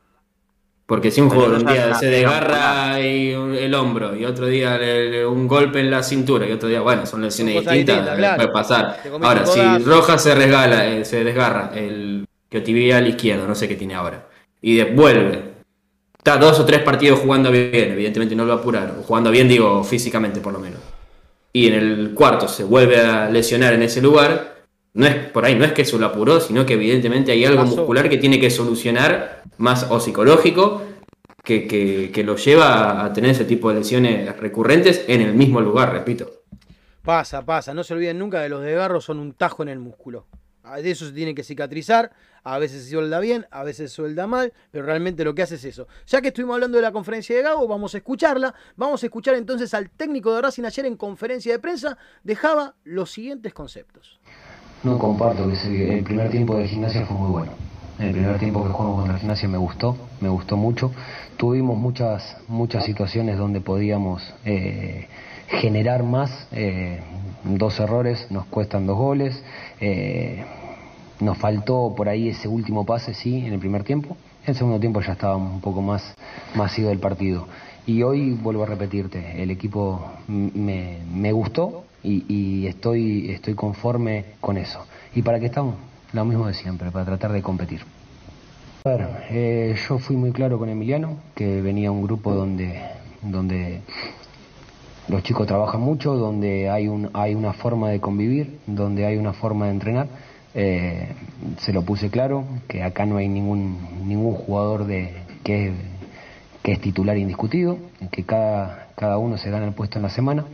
[0.87, 4.79] Porque si un jugador un día se desgarra y el hombro y otro día
[5.29, 9.01] un golpe en la cintura y otro día, bueno, son lesiones distintas, puede pasar.
[9.23, 13.77] Ahora, si Rojas se resgala, eh, se desgarra el que al izquierdo, no sé qué
[13.77, 14.29] tiene ahora,
[14.61, 15.53] y vuelve,
[16.19, 20.41] está dos o tres partidos jugando bien, evidentemente no lo apuraron, jugando bien digo físicamente
[20.41, 20.81] por lo menos,
[21.53, 24.52] y en el cuarto se vuelve a lesionar en ese lugar,
[24.95, 27.65] no es por ahí, no es que se lo apuró, sino que evidentemente hay algo
[27.65, 30.83] muscular que tiene que solucionar, más o psicológico,
[31.43, 31.67] que,
[32.13, 36.31] que, lo lleva a tener ese tipo de lesiones recurrentes en el mismo lugar, repito.
[37.03, 40.27] Pasa, pasa, no se olviden nunca de los desgarros son un tajo en el músculo.
[40.81, 42.13] De eso se tiene que cicatrizar,
[42.45, 45.57] a veces se suelda bien, a veces se suelda mal, pero realmente lo que hace
[45.57, 45.89] es eso.
[46.07, 48.55] Ya que estuvimos hablando de la conferencia de Gago, vamos a escucharla.
[48.77, 53.11] Vamos a escuchar entonces al técnico de Racing ayer en conferencia de prensa, dejaba los
[53.11, 54.21] siguientes conceptos
[54.85, 57.53] no comparto que el primer tiempo de gimnasia fue muy bueno.
[57.99, 60.91] El primer tiempo que jugamos contra gimnasia me gustó, me gustó mucho.
[61.37, 65.07] Tuvimos muchas, muchas situaciones donde podíamos eh,
[65.49, 66.49] generar más.
[67.45, 69.43] dos errores nos cuestan dos goles.
[71.21, 74.17] nos faltó por ahí ese último pase, sí, en el primer tiempo.
[74.45, 76.03] En el segundo tiempo ya estábamos un poco más,
[76.57, 77.47] más ido del partido.
[77.87, 84.25] Y hoy vuelvo a repetirte, el equipo me, me gustó y, y, estoy, estoy conforme
[84.41, 84.85] con eso.
[85.15, 85.77] ¿Y para qué estamos?
[86.13, 87.83] Lo mismo de siempre, para tratar de competir.
[88.85, 92.83] A ver, eh, yo fui muy claro con Emiliano, que venía un grupo donde,
[93.23, 93.81] donde
[95.09, 99.33] los chicos trabajan mucho, donde hay, un, hay una forma de convivir, donde hay una
[99.33, 100.09] forma de entrenar.
[100.55, 101.09] Eh,
[101.59, 105.73] se lo puse claro, que acá no hay ningún, ningún jugador de, que
[106.63, 107.79] que es titular indiscutido,
[108.11, 110.45] que cada, cada uno se gana el puesto en la semana.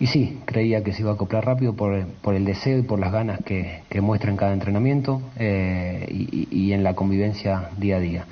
[0.00, 2.98] Y sí, creía que se iba a acoplar rápido por, por el deseo y por
[2.98, 8.00] las ganas que, que muestra en cada entrenamiento eh, y, en la convivencia día a
[8.00, 8.24] día.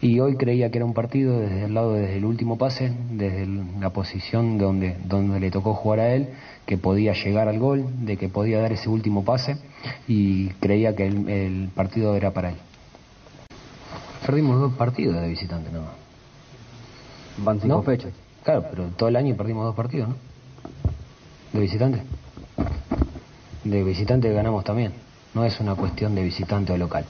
[0.00, 3.44] Y hoy creía que era un partido desde el lado, desde el último pase, desde
[3.80, 6.28] la posición donde, donde le tocó jugar a él,
[6.64, 9.56] que podía llegar al gol, de que podía dar ese último pase
[10.06, 12.56] y creía que el, el partido era para él.
[14.24, 15.80] Perdimos dos partidos de visitante, ¿no?
[17.38, 18.12] Van cinco fechas.
[18.44, 20.35] Claro, pero todo el año perdimos dos partidos, ¿no?
[21.52, 22.02] De visitante.
[23.64, 24.92] De visitante ganamos también.
[25.34, 27.04] No es una cuestión de visitante o local.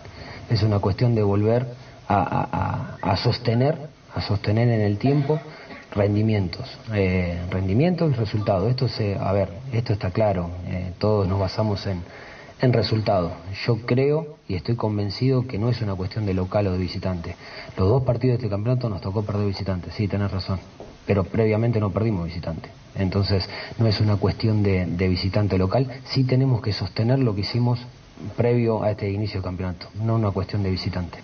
[0.51, 1.67] Es una cuestión de volver
[2.09, 3.77] a, a, sostener,
[4.15, 5.41] a sostener en el tiempo
[5.93, 8.69] rendimientos, eh, rendimientos y resultados.
[8.71, 10.51] Esto se, a ver, esto está claro.
[10.67, 12.03] Eh, todos nos basamos en,
[12.61, 13.33] en resultados.
[13.67, 17.37] Yo creo y estoy convencido que no es una cuestión de local o de visitante.
[17.77, 20.59] Los dos partidos de este campeonato nos tocó perder visitante, sí, tenés razón,
[21.07, 22.69] pero previamente no perdimos visitante.
[22.95, 23.49] Entonces
[23.79, 27.81] no es una cuestión de, de visitante local, sí tenemos que sostener lo que hicimos
[28.37, 31.19] previo a este inicio de campeonato, no una cuestión de visitante.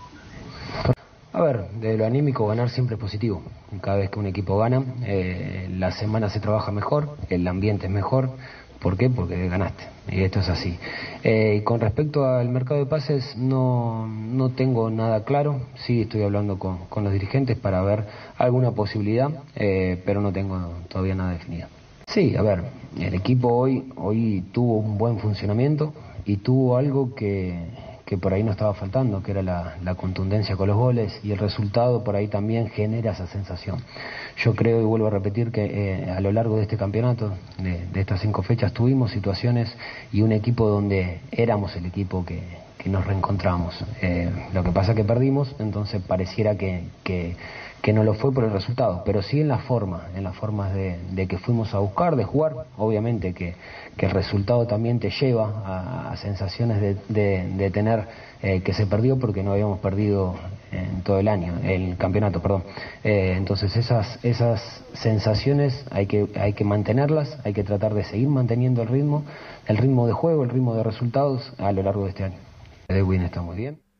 [1.35, 3.43] A ver, de lo anímico ganar siempre es positivo.
[3.81, 7.93] Cada vez que un equipo gana, eh, la semana se trabaja mejor, el ambiente es
[7.93, 8.33] mejor,
[8.83, 9.09] ¿Por qué?
[9.09, 9.85] Porque ganaste.
[10.11, 10.77] Y esto es así.
[11.23, 15.61] Eh, con respecto al mercado de pases, no, no tengo nada claro.
[15.87, 18.05] Sí estoy hablando con, con los dirigentes para ver
[18.37, 20.59] alguna posibilidad, eh, pero no tengo
[20.89, 21.69] todavía nada definido.
[22.09, 22.65] Sí, a ver,
[23.01, 27.55] el equipo hoy, hoy tuvo un buen funcionamiento y tuvo algo que,
[28.13, 31.39] que por ahí no estaba faltando, que era la, contundencia con los goles y el
[31.39, 33.79] resultado por ahí también genera esa sensación.
[34.37, 37.89] Yo creo y vuelvo a repetir que eh, a lo largo de este campeonato, de,
[37.99, 39.75] estas cinco fechas, tuvimos situaciones
[40.13, 43.83] y un equipo donde éramos el equipo que, nos reencontramos.
[44.03, 47.37] Eh, lo que pasa que perdimos, entonces pareciera que
[47.83, 50.73] que no lo fue por el resultado, pero sí en la forma, en las formas
[50.73, 53.57] de, que fuimos a buscar, de jugar, obviamente que,
[53.99, 58.07] el resultado también te lleva a, sensaciones de, tener
[58.43, 60.35] eh, que se perdió porque no habíamos perdido
[60.71, 62.65] en todo el año, el campeonato, perdón.
[63.05, 68.29] Eh, entonces esas, esas sensaciones hay que, hay que mantenerlas, hay que tratar de seguir
[68.29, 69.25] manteniendo el ritmo,
[69.67, 72.39] el ritmo de juego, el ritmo de resultados a lo largo de este año.
[72.89, 73.92] Edwin está muy bien.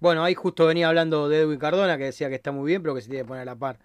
[0.00, 2.94] Bueno, ahí justo venía hablando de Edwin Cardona, que decía que está muy bien, pero
[2.94, 3.78] que se tiene que poner a la par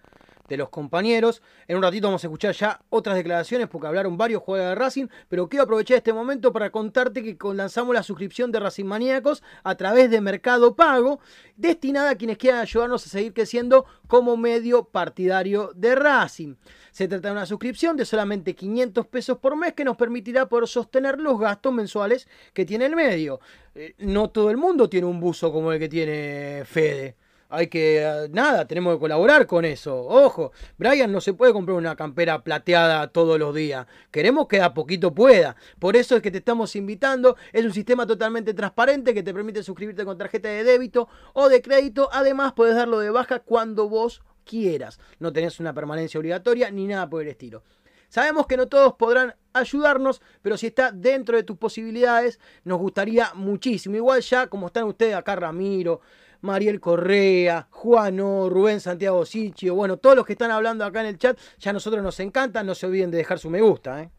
[0.47, 1.41] de los compañeros.
[1.67, 5.07] En un ratito vamos a escuchar ya otras declaraciones porque hablaron varios jugadores de Racing,
[5.29, 9.75] pero quiero aprovechar este momento para contarte que lanzamos la suscripción de Racing Maníacos a
[9.75, 11.19] través de Mercado Pago,
[11.55, 16.55] destinada a quienes quieran ayudarnos a seguir creciendo como medio partidario de Racing.
[16.91, 20.67] Se trata de una suscripción de solamente 500 pesos por mes que nos permitirá poder
[20.67, 23.39] sostener los gastos mensuales que tiene el medio.
[23.73, 27.15] Eh, no todo el mundo tiene un buzo como el que tiene Fede
[27.53, 29.95] hay que, nada, tenemos que colaborar con eso.
[29.95, 33.85] Ojo, Brian no se puede comprar una campera plateada todos los días.
[34.09, 35.55] Queremos que a poquito pueda.
[35.77, 37.37] Por eso es que te estamos invitando.
[37.51, 41.61] Es un sistema totalmente transparente que te permite suscribirte con tarjeta de débito o de
[41.61, 42.09] crédito.
[42.11, 44.99] Además, puedes darlo de baja cuando vos quieras.
[45.19, 47.61] No tenés una permanencia obligatoria ni nada por el estilo.
[48.09, 53.31] Sabemos que no todos podrán ayudarnos, pero si está dentro de tus posibilidades, nos gustaría
[53.33, 53.95] muchísimo.
[53.95, 56.01] Igual ya, como están ustedes acá, Ramiro,
[56.43, 61.17] Mariel Correa, Juano, Rubén Santiago Sichio, bueno, todos los que están hablando acá en el
[61.17, 64.09] chat, ya a nosotros nos encantan, no se olviden de dejar su me gusta, ¿eh?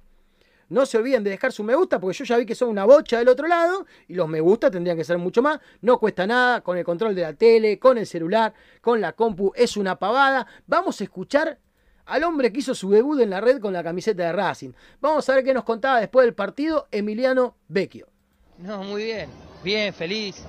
[0.70, 2.86] No se olviden de dejar su me gusta porque yo ya vi que son una
[2.86, 5.60] bocha del otro lado y los me gusta tendrían que ser mucho más.
[5.82, 9.52] No cuesta nada con el control de la tele, con el celular, con la compu.
[9.54, 10.46] Es una pavada.
[10.66, 11.58] Vamos a escuchar
[12.06, 14.70] al hombre que hizo su debut en la red con la camiseta de Racing.
[15.02, 18.08] Vamos a ver qué nos contaba después del partido Emiliano Vecchio.
[18.56, 19.28] No, muy bien.
[19.62, 20.42] Bien, feliz.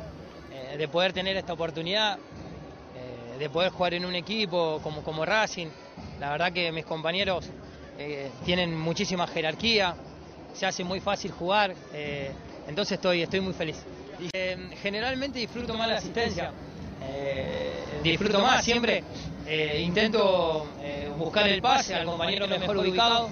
[0.76, 5.26] Eh, de poder tener esta oportunidad, eh, de poder jugar en un equipo como, como
[5.26, 5.68] Racing.
[6.20, 7.46] La verdad que mis compañeros
[7.98, 9.96] eh, tienen muchísima jerarquía,
[10.54, 11.76] se hace muy fácil jugar,
[12.66, 13.76] entonces estoy, estoy muy feliz.
[14.82, 16.52] generalmente disfruto más la asistencia,
[18.02, 19.04] disfruto más siempre,
[19.80, 20.66] intento
[21.18, 23.30] buscar el pase al compañero mejor ubicado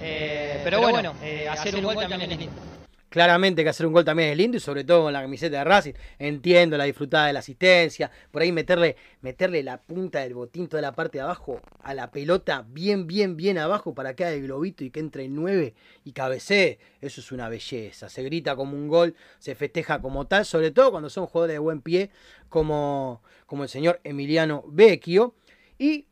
[0.00, 2.83] Eh, pero, bueno, eh, hacer un gol también es lindo.
[3.14, 5.62] Claramente que hacer un gol también es lindo y sobre todo con la camiseta de
[5.62, 5.92] Racing.
[6.18, 8.10] Entiendo la disfrutada de la asistencia.
[8.32, 12.10] Por ahí meterle, meterle la punta del botín toda la parte de abajo a la
[12.10, 15.74] pelota bien, bien, bien abajo para que haga el globito y que entre el 9
[16.02, 16.80] y cabecee.
[17.00, 18.08] Eso es una belleza.
[18.08, 21.60] Se grita como un gol, se festeja como tal, sobre todo cuando son jugadores de
[21.60, 22.10] buen pie
[22.48, 25.36] como, como el señor Emiliano Vecchio.
[25.78, 26.08] Y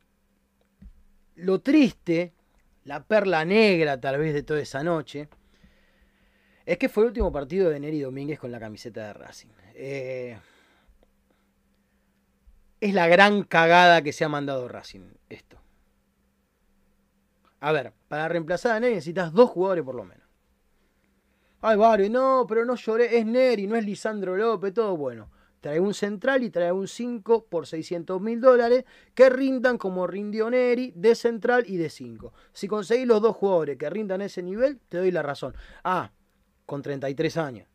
[1.35, 2.33] lo triste,
[2.85, 5.29] la perla negra tal vez de toda esa noche
[6.73, 9.51] es que fue el último partido de Neri Domínguez con la camiseta de Racing.
[9.75, 10.39] Eh,
[12.81, 15.59] es la gran cagada que se ha mandado Racing esto.
[17.61, 20.27] A ver, para reemplazar a Neri necesitas dos jugadores por lo menos.
[21.61, 25.31] Ay, varios, no, pero no lloré, es Neri, no es Lisandro López, todo bueno.
[25.61, 30.49] Trae un central y trae un 5 por 600 mil dólares que rindan como rindió
[30.49, 32.33] Neri de central y de 5.
[32.55, 35.55] Si conseguís los dos jugadores que rindan ese nivel, te doy la razón.
[35.85, 36.13] Ah,
[36.73, 37.69] con 33 años.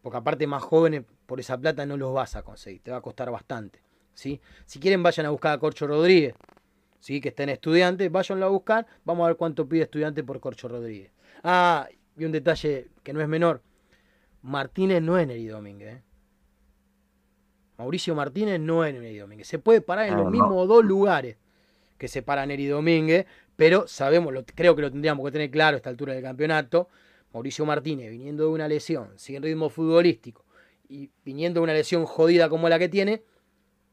[0.00, 3.00] Porque aparte más jóvenes por esa plata no los vas a conseguir, te va a
[3.02, 3.82] costar bastante.
[4.14, 4.40] ¿sí?
[4.64, 6.34] Si quieren vayan a buscar a Corcho Rodríguez,
[7.00, 7.20] ¿sí?
[7.20, 11.10] que estén estudiantes, váyanlo a buscar, vamos a ver cuánto pide estudiante por Corcho Rodríguez.
[11.44, 13.60] Ah, y un detalle que no es menor,
[14.40, 15.96] Martínez no es Neri Domínguez.
[15.96, 16.02] ¿eh?
[17.76, 19.46] Mauricio Martínez no es Neri Domínguez.
[19.46, 21.36] Se puede parar en los mismos dos lugares
[21.98, 25.74] que se para Neri Domínguez, pero sabemos, lo, creo que lo tendríamos que tener claro
[25.74, 26.88] a esta altura del campeonato,
[27.32, 30.44] Mauricio Martínez, viniendo de una lesión, sin ritmo futbolístico
[30.88, 33.22] y viniendo de una lesión jodida como la que tiene,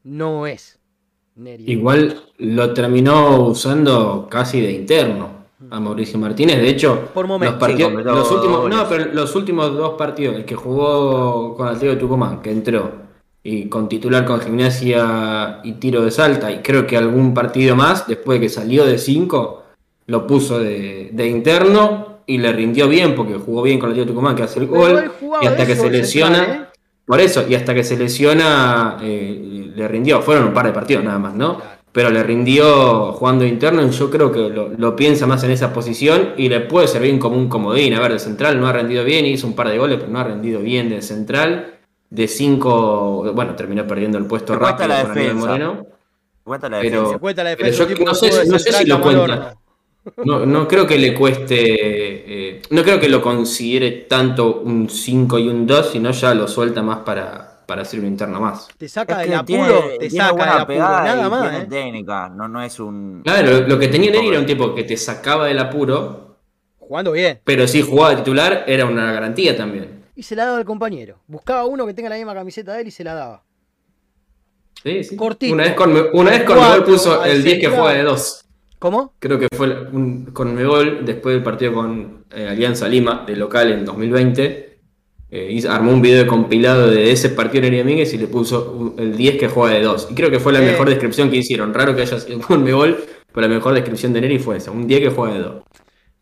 [0.04, 0.78] no es
[1.34, 1.70] Neri.
[1.70, 5.36] Igual lo terminó usando casi de interno
[5.70, 6.56] a Mauricio Martínez.
[6.58, 7.58] De hecho, Por los, momentos.
[7.60, 8.76] partidos- Sí, los últimos, goles.
[8.78, 12.90] no, pero los últimos dos partidos, el que jugó con Atlético de Tucumán, que entró,
[13.42, 18.06] y con titular con Gimnasia y Tiro de Salta, y creo que algún partido más,
[18.08, 19.62] después de que salió de 5,
[20.06, 24.12] lo puso de, de interno y le rindió bien, porque jugó bien con Atlético de
[24.14, 25.12] Tucumán, que hace el gol,
[25.42, 26.36] y hasta que se el lesiona...
[26.38, 26.66] central, ¿eh?
[27.06, 30.20] Por eso, y hasta que se lesiona, eh, le rindió.
[30.22, 31.60] Fueron un par de partidos nada más, ¿no?
[31.92, 35.72] Pero le rindió jugando interno y yo creo que lo, lo piensa más en esa
[35.72, 37.94] posición y le puede servir como un comodín.
[37.94, 40.18] A ver, de central no ha rendido bien, hizo un par de goles, pero no
[40.18, 41.74] ha rendido bien de central.
[42.10, 45.46] De cinco, bueno, terminó perdiendo el puesto rápido la defensa.
[45.46, 45.86] Moreno.
[46.42, 47.12] Cuenta la Pero- defensa.
[47.14, 47.94] Se cuenta la pero defensa.
[47.94, 49.54] yo no sé si- de no sé central si lo el cuenta.
[50.24, 51.56] No, no creo que le cueste,
[52.58, 56.46] eh, no creo que lo considere tanto un 5 y un 2, sino ya lo
[56.48, 58.68] suelta más para, para hacer un interno más.
[58.78, 61.42] Te saca Es del apuro, tiene, te tiene saca del apuro, pegada nada más.
[61.50, 61.66] tiene ¿eh?
[61.68, 63.22] técnica, no, no es un...
[63.24, 66.36] Claro, lo, lo que tenía Neri era un tipo que te sacaba del apuro,
[66.78, 67.40] Jugando bien.
[67.42, 70.04] pero si jugaba de titular era una garantía también.
[70.14, 71.18] Y se la daba al compañero.
[71.26, 73.42] Buscaba uno que tenga la misma camiseta de él y se la daba.
[74.82, 75.16] Sí, sí.
[75.16, 75.52] Cortito.
[75.52, 78.45] Una vez con, una vez con Cuatro, puso el 10 que juega de 2.
[78.86, 79.14] ¿Cómo?
[79.18, 83.72] Creo que fue un, con Mebol, después del partido con eh, Alianza Lima, de local
[83.72, 84.78] en 2020.
[85.28, 88.94] eh, hizo- armó un video compilado de ese partido de Neri Domínguez y le puso
[88.96, 90.08] el 10 que juega de 2.
[90.12, 90.66] Y creo que fue la Sí.
[90.66, 91.74] mejor descripción que hicieron.
[91.74, 94.70] Raro que haya sido con Mebol, pero la mejor descripción de Neri fue esa.
[94.70, 95.64] Un 10 que juega de 2.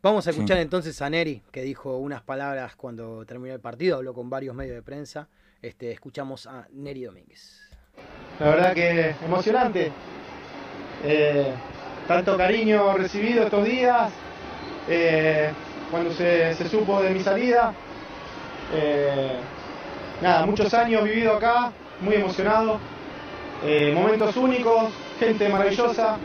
[0.02, 4.14] Vamos a escuchar entonces a Neri, que dijo unas palabras cuando terminó el partido, habló
[4.14, 5.28] con varios medios de prensa.
[5.60, 7.60] Este, escuchamos a Neri Domínguez.
[8.40, 9.92] La verdad que emocionante.
[11.04, 11.52] Eh,
[12.07, 14.11] tanto cariño recibido estos días.
[14.88, 15.50] eh,
[15.90, 17.72] cuando se, se supo de mi salida.
[18.72, 19.39] Eh,
[20.20, 22.81] nada, muchos años vivido acá, muy emocionado.
[23.64, 26.18] eh, momentos únicos, gente maravillosa.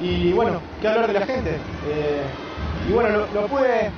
[0.00, 1.58] Y bueno, qué hablar de la gente.
[2.88, 3.90] Y bueno, lo, pude,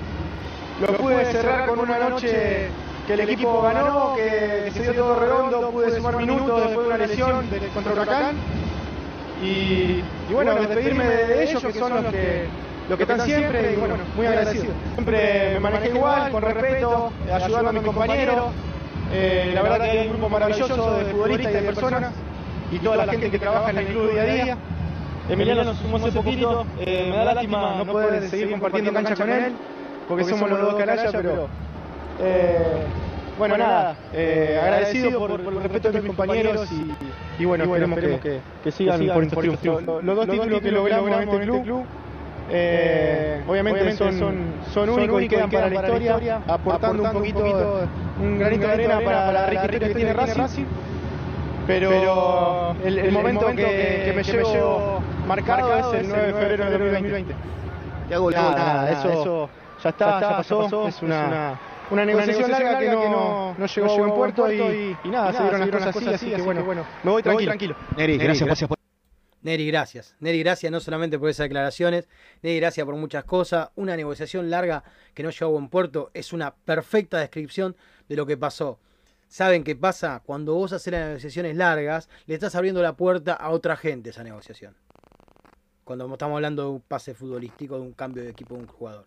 [0.81, 2.71] lo pude cerrar con una noche
[3.07, 6.99] que el equipo ganó, que se dio todo redondo, pude sumar minutos después de una
[7.07, 8.37] lesión contra Huracán.
[9.43, 12.47] Y, y bueno, despedirme de, ellos, que son los que,
[12.89, 14.73] los que están siempre, y bueno, muy agradecido.
[14.95, 18.53] Siempre me manejé igual, con respeto, eh, ayudando a mis compañeros.
[19.13, 22.13] Eh, la verdad que hay un grupo maravilloso de futbolistas y de personas,
[22.73, 24.59] y toda la gente que trabaja en el club día a día.
[25.29, 29.31] Emiliano nos sumó hace poquito, eh, me da lástima no poder seguir compartiendo cancha con
[29.31, 29.53] él,
[30.09, 31.49] porque somos los dos canallas, pero
[32.21, 32.85] eh,
[33.39, 37.99] bueno, nada, eh, agradecido por, por el respeto de mis compañeros y, y bueno, esperemos
[37.99, 39.83] que, que sigan, por estos triunfos.
[39.83, 41.85] Los, los dos títulos que logramos en este club,
[42.51, 44.37] eh, obviamente, son,
[44.73, 47.89] son, únicos y quedan para la historia, aportando un poquito,
[48.21, 50.65] un granito de arena para, la rica historia que tiene Racing.
[51.67, 56.79] Pero el, el momento que, que me llevo marcado es el 9 de febrero de
[56.79, 57.35] 2020.
[58.09, 59.51] Nada, nada, eso,
[59.83, 61.59] ya está, ya pasó, es una,
[61.91, 65.61] una negociación larga que no, no llegó a buen puerto y, y nada, se dieron
[65.61, 67.77] las cosas así, así que bueno, me voy tranquilo.
[67.97, 68.77] Neri, gracias, gracias por
[69.43, 70.17] Neri, gracias.
[70.19, 72.09] Neri, gracias no solamente por esas declaraciones,
[72.43, 73.71] Neri, gracias por muchas cosas.
[73.77, 74.83] Una negociación larga
[75.15, 77.77] que no llegó a buen puerto es una perfecta descripción
[78.09, 78.81] de lo que pasó.
[79.29, 80.23] ¿Saben qué pasa?
[80.25, 84.25] Cuando vos haces las negociaciones largas, le estás abriendo la puerta a otra gente esa
[84.25, 84.75] negociación.
[85.85, 89.07] Cuando estamos hablando de un pase futbolístico, de un cambio de equipo de un jugador.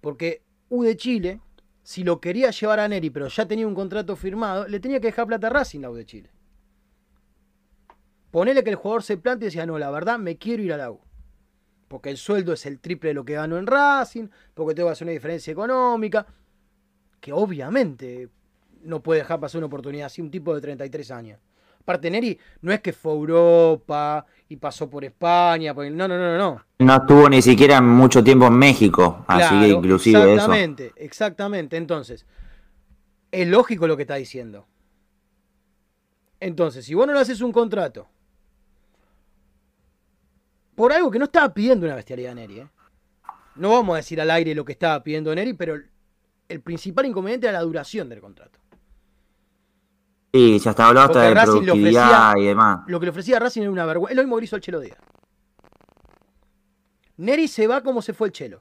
[0.00, 1.40] Porque U de Chile,
[1.82, 5.08] si lo quería llevar a Neri, pero ya tenía un contrato firmado, le tenía que
[5.08, 6.30] dejar plata a Racing la U de Chile.
[8.30, 10.76] Ponele que el jugador se plante y decía, no, la verdad me quiero ir a
[10.76, 11.00] la U.
[11.88, 14.92] Porque el sueldo es el triple de lo que gano en Racing, porque tengo que
[14.92, 16.26] hacer una diferencia económica,
[17.20, 18.28] que obviamente
[18.82, 21.40] no puede dejar pasar una oportunidad así un tipo de 33 años.
[21.86, 26.18] Aparte, Neri no es que fue a Europa y pasó por España, no, no, no,
[26.18, 26.64] no, no.
[26.80, 30.32] No estuvo ni siquiera mucho tiempo en México, así que inclusive eso.
[30.32, 31.76] Exactamente, exactamente.
[31.76, 32.26] Entonces,
[33.30, 34.66] es lógico lo que está diciendo.
[36.40, 38.08] Entonces, si vos no le haces un contrato
[40.74, 42.68] por algo que no estaba pidiendo una bestialidad Neri, ¿eh?
[43.54, 45.80] No vamos a decir al aire lo que estaba pidiendo Neri, pero
[46.48, 48.58] el principal inconveniente era la duración del contrato.
[50.36, 52.80] Sí, ya hasta habló hasta de productividad y demás.
[52.88, 54.12] Lo que le ofrecía a Racing era una vergüenza.
[54.12, 54.98] Es lo mismo que hizo el Chelo Díaz.
[57.16, 58.60] Neri se va como se fue el Chelo.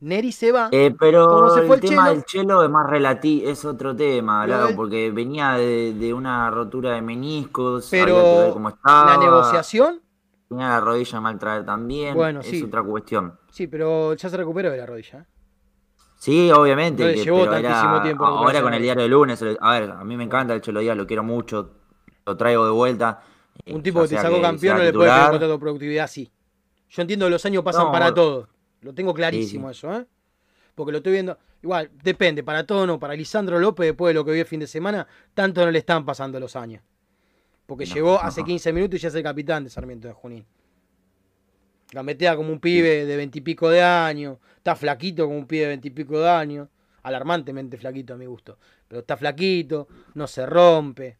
[0.00, 0.68] Neri se va.
[0.70, 4.46] Eh, pero se fue el, tema del Chelo es más relativo, es otro tema,
[4.76, 9.16] porque venía de, una rotura de meniscos, pero cómo estaba.
[9.16, 10.02] La negociación.
[10.48, 12.14] Tenía la rodilla mal traer también.
[12.14, 13.38] Bueno, es otra cuestión.
[13.50, 15.26] Sí, pero ya se recuperó de la rodilla.
[16.20, 17.14] Sí, obviamente.
[17.14, 18.26] que, llevó tantísimo tiempo.
[18.26, 20.94] Ahora con el diario de lunes, a ver, a mí me encanta el Chelo Díaz,
[20.94, 21.70] lo quiero mucho,
[22.26, 23.22] lo traigo de vuelta.
[23.66, 26.30] Un tipo que te sacó campeón no le puede tener contrato de productividad así.
[26.90, 28.48] Yo entiendo que los años pasan para todo.
[28.82, 30.06] Lo tengo clarísimo eso, ¿eh?
[30.74, 31.38] Porque lo estoy viendo.
[31.62, 33.00] Igual, depende, para todo no.
[33.00, 35.78] Para Lisandro López, después de lo que vi el fin de semana, tanto no le
[35.78, 36.82] están pasando los años.
[37.64, 40.44] Porque llegó hace 15 minutos y ya es el capitán de Sarmiento de Junín.
[41.92, 44.36] Gambetea como un pibe de veintipico de años.
[44.60, 46.68] Está flaquito como un pibe de veintipico de años.
[47.02, 48.58] Alarmantemente flaquito a mi gusto.
[48.86, 51.16] Pero está flaquito, no se rompe.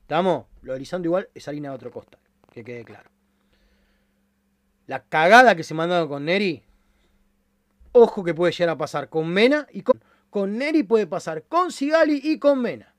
[0.00, 0.46] ¿Estamos?
[0.62, 2.18] Lo de igual es harina de otro costal.
[2.50, 3.08] Que quede claro.
[4.88, 6.64] La cagada que se mandaron con Neri.
[7.92, 11.70] Ojo que puede llegar a pasar con Mena y con, con Neri puede pasar con
[11.70, 12.96] Sigali y con Mena.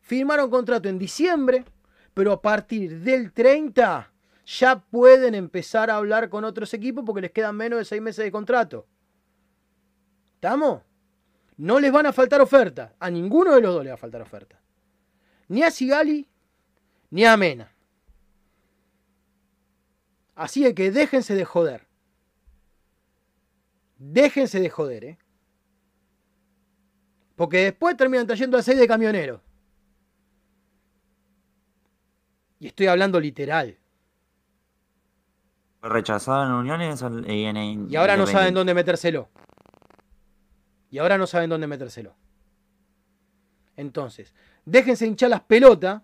[0.00, 1.66] Firmaron contrato en diciembre,
[2.14, 4.10] pero a partir del 30
[4.58, 8.24] ya pueden empezar a hablar con otros equipos porque les quedan menos de seis meses
[8.24, 8.86] de contrato.
[10.34, 10.82] ¿Estamos?
[11.56, 12.92] No les van a faltar ofertas.
[12.98, 14.60] A ninguno de los dos les va a faltar oferta.
[15.48, 16.28] Ni a Sigali,
[17.10, 17.72] ni a Mena.
[20.34, 21.86] Así que déjense de joder.
[23.98, 25.18] Déjense de joder, ¿eh?
[27.36, 29.40] Porque después terminan trayendo a seis de camioneros.
[32.58, 33.79] Y estoy hablando literal.
[35.82, 37.02] Rechazado en uniones
[37.88, 39.28] y ahora no saben dónde metérselo.
[40.90, 42.14] Y ahora no saben dónde metérselo.
[43.76, 44.34] Entonces,
[44.64, 46.02] déjense hinchar las pelotas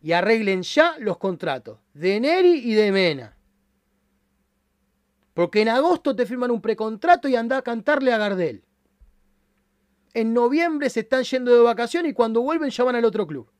[0.00, 3.36] y arreglen ya los contratos de Neri y de Mena.
[5.34, 8.64] Porque en agosto te firman un precontrato y anda a cantarle a Gardel.
[10.14, 13.50] En noviembre se están yendo de vacaciones y cuando vuelven ya van al otro club.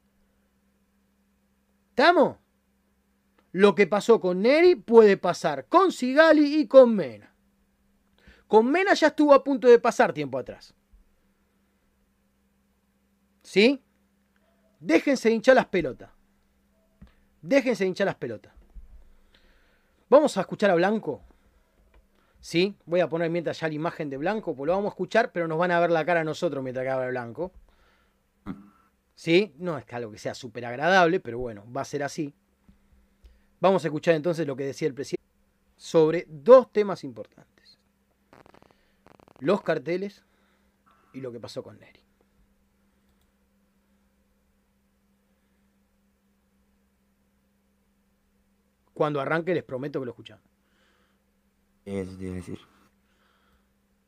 [1.90, 2.41] ¿Estamos?
[3.52, 7.34] Lo que pasó con Neri puede pasar con Sigali y con Mena.
[8.46, 10.74] Con Mena ya estuvo a punto de pasar tiempo atrás.
[13.42, 13.82] ¿Sí?
[14.80, 16.10] Déjense hinchar las pelotas.
[17.42, 18.52] Déjense hinchar las pelotas.
[20.08, 21.22] Vamos a escuchar a Blanco.
[22.40, 22.76] ¿Sí?
[22.86, 25.46] Voy a poner mientras ya la imagen de Blanco, pues lo vamos a escuchar, pero
[25.46, 27.52] nos van a ver la cara a nosotros mientras que habla Blanco.
[29.14, 29.54] ¿Sí?
[29.58, 32.34] No es algo que sea súper agradable, pero bueno, va a ser así.
[33.62, 35.24] Vamos a escuchar entonces lo que decía el presidente
[35.76, 37.78] sobre dos temas importantes.
[39.38, 40.24] Los carteles
[41.12, 42.00] y lo que pasó con Neri.
[48.92, 50.44] Cuando arranque les prometo que lo escuchamos.
[51.84, 52.58] Eso te decir.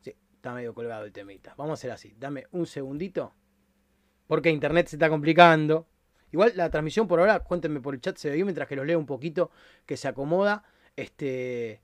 [0.01, 1.55] Sí, está medio colgado el temita.
[1.57, 2.13] Vamos a hacer así.
[2.19, 3.33] Dame un segundito.
[4.27, 5.87] Porque internet se está complicando.
[6.35, 8.85] Igual la transmisión por ahora, cuéntenme por el chat, se ve bien mientras que los
[8.85, 9.53] leo un poquito,
[9.87, 10.65] que se acomoda.
[10.97, 11.81] Este,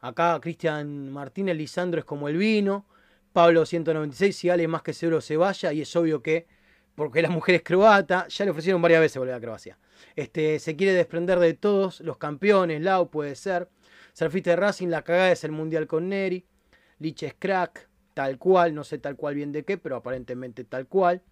[0.00, 2.84] acá Cristian Martínez, Lisandro es como el vino.
[3.32, 6.46] Pablo 196, si Ale más que seguro se vaya, y es obvio que,
[6.94, 9.78] porque la mujer es croata, ya le ofrecieron varias veces volver a Croacia.
[10.14, 13.70] Este, se quiere desprender de todos los campeones, Lau puede ser.
[14.12, 16.44] Surfista de Racing, la cagada es el mundial con Neri.
[16.98, 20.86] Lich es crack, tal cual, no sé tal cual bien de qué, pero aparentemente tal
[20.86, 21.22] cual.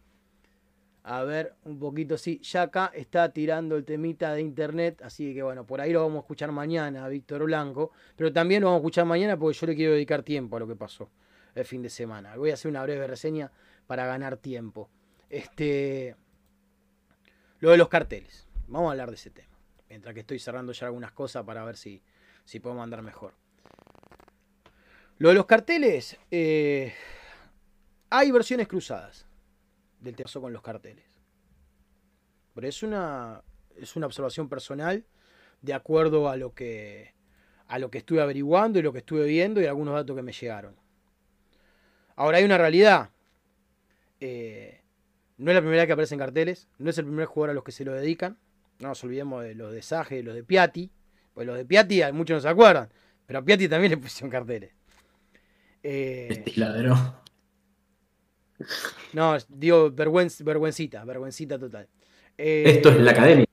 [1.08, 2.40] A ver, un poquito, sí.
[2.42, 6.16] Ya acá está tirando el temita de internet, así que bueno, por ahí lo vamos
[6.16, 7.92] a escuchar mañana, Víctor Blanco.
[8.16, 10.66] Pero también lo vamos a escuchar mañana porque yo le quiero dedicar tiempo a lo
[10.66, 11.08] que pasó
[11.54, 12.34] el fin de semana.
[12.34, 13.52] Voy a hacer una breve reseña
[13.86, 14.90] para ganar tiempo.
[15.30, 16.16] Este.
[17.60, 18.48] Lo de los carteles.
[18.66, 19.56] Vamos a hablar de ese tema.
[19.88, 22.02] Mientras que estoy cerrando ya algunas cosas para ver si,
[22.44, 23.32] si podemos andar mejor.
[25.18, 26.18] Lo de los carteles.
[26.32, 26.92] eh,
[28.10, 29.25] hay versiones cruzadas
[30.00, 31.04] del teatro con los carteles.
[32.54, 33.42] Pero es una,
[33.76, 35.04] es una observación personal
[35.62, 37.14] de acuerdo a lo que
[37.68, 40.32] a lo que estuve averiguando y lo que estuve viendo y algunos datos que me
[40.32, 40.76] llegaron.
[42.14, 43.10] Ahora hay una realidad.
[44.20, 44.80] Eh,
[45.38, 47.64] no es la primera vez que aparecen carteles, no es el primer jugador a los
[47.64, 48.38] que se lo dedican.
[48.78, 50.90] No nos olvidemos de los de Saje y los de Piatti.
[51.34, 52.88] Pues los de Piatti muchos no se acuerdan,
[53.26, 54.70] pero a Piatti también le pusieron carteles.
[55.82, 56.42] Eh.
[59.12, 61.88] No, digo vergüenz- vergüencita, vergüencita total.
[62.38, 63.46] Eh, Esto es la academia,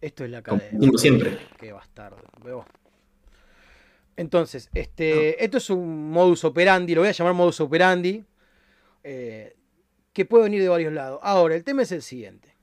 [0.00, 0.78] Esto es la como academia.
[0.80, 1.38] decimos siempre.
[1.58, 2.18] Qué bastardo.
[2.44, 2.64] veo.
[4.16, 8.22] Entonces, este, esto es un modus operandi, lo voy a llamar modus operandi,
[9.02, 9.56] eh,
[10.12, 11.18] que puede venir de varios lados.
[11.22, 12.54] Ahora, el tema es el siguiente.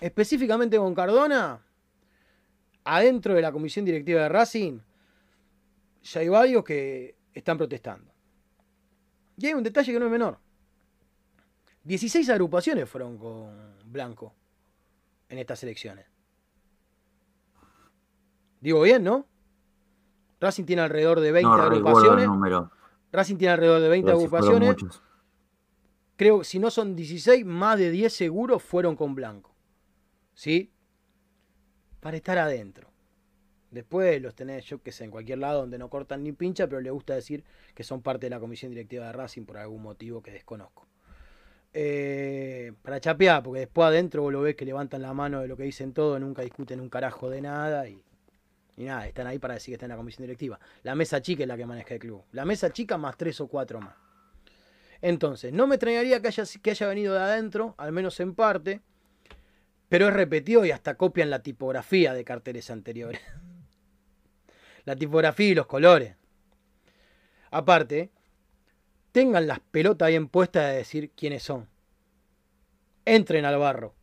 [0.00, 1.60] Específicamente con Cardona,
[2.84, 4.78] adentro de la comisión directiva de Racing,
[6.02, 8.12] ya hay varios que están protestando.
[9.36, 10.38] Y hay un detalle que no es menor.
[11.84, 14.34] 16 agrupaciones fueron con Blanco
[15.28, 16.06] en estas elecciones.
[18.60, 19.26] Digo bien, ¿no?
[20.40, 22.70] Racing tiene alrededor de 20 No recuerdo el agrupaciones.
[23.12, 25.02] Racing tiene alrededor de 20 pero sí fueron agrupaciones.
[26.16, 29.54] Creo que si no son 16, más de 10 seguros fueron con Blanco.
[30.32, 30.72] ¿Sí?
[32.00, 32.88] Para estar adentro.
[33.70, 36.80] Después los tenés, yo que sé, en cualquier lado donde no cortan ni pincha, pero
[36.80, 37.44] le gusta decir
[37.74, 40.86] que son parte de la comisión directiva de Racing por algún motivo que desconozco.
[41.76, 45.56] Eh, para chapear, porque después adentro vos lo ves que levantan la mano de lo
[45.56, 48.00] que dicen todo, nunca discuten un carajo de nada y,
[48.76, 50.60] nada, están ahí para decir que están en la comisión directiva.
[50.84, 52.22] La mesa chica es la que maneja el club.
[52.30, 53.96] La mesa chica más tres o cuatro más.
[55.02, 58.80] Entonces, no me extrañaría que haya, que haya venido de adentro, al menos en parte,
[59.88, 63.20] pero es repetido y hasta copian la tipografía de carteles anteriores.
[64.84, 66.14] la tipografía y los colores.
[67.50, 68.12] Aparte,
[69.14, 71.68] tengan las pelotas bien puestas de decir quiénes son.
[73.04, 73.94] Entren al barro.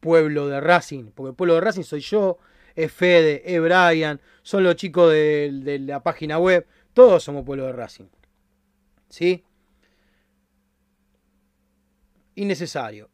[0.00, 2.36] Pueblo de Racing, porque el pueblo de Racing soy yo,
[2.74, 7.66] es Fede, es Brian, son los chicos de, de la página web, todos somos pueblo
[7.66, 8.06] de Racing.
[9.08, 9.44] ¿Sí?
[12.34, 13.08] Innecesario.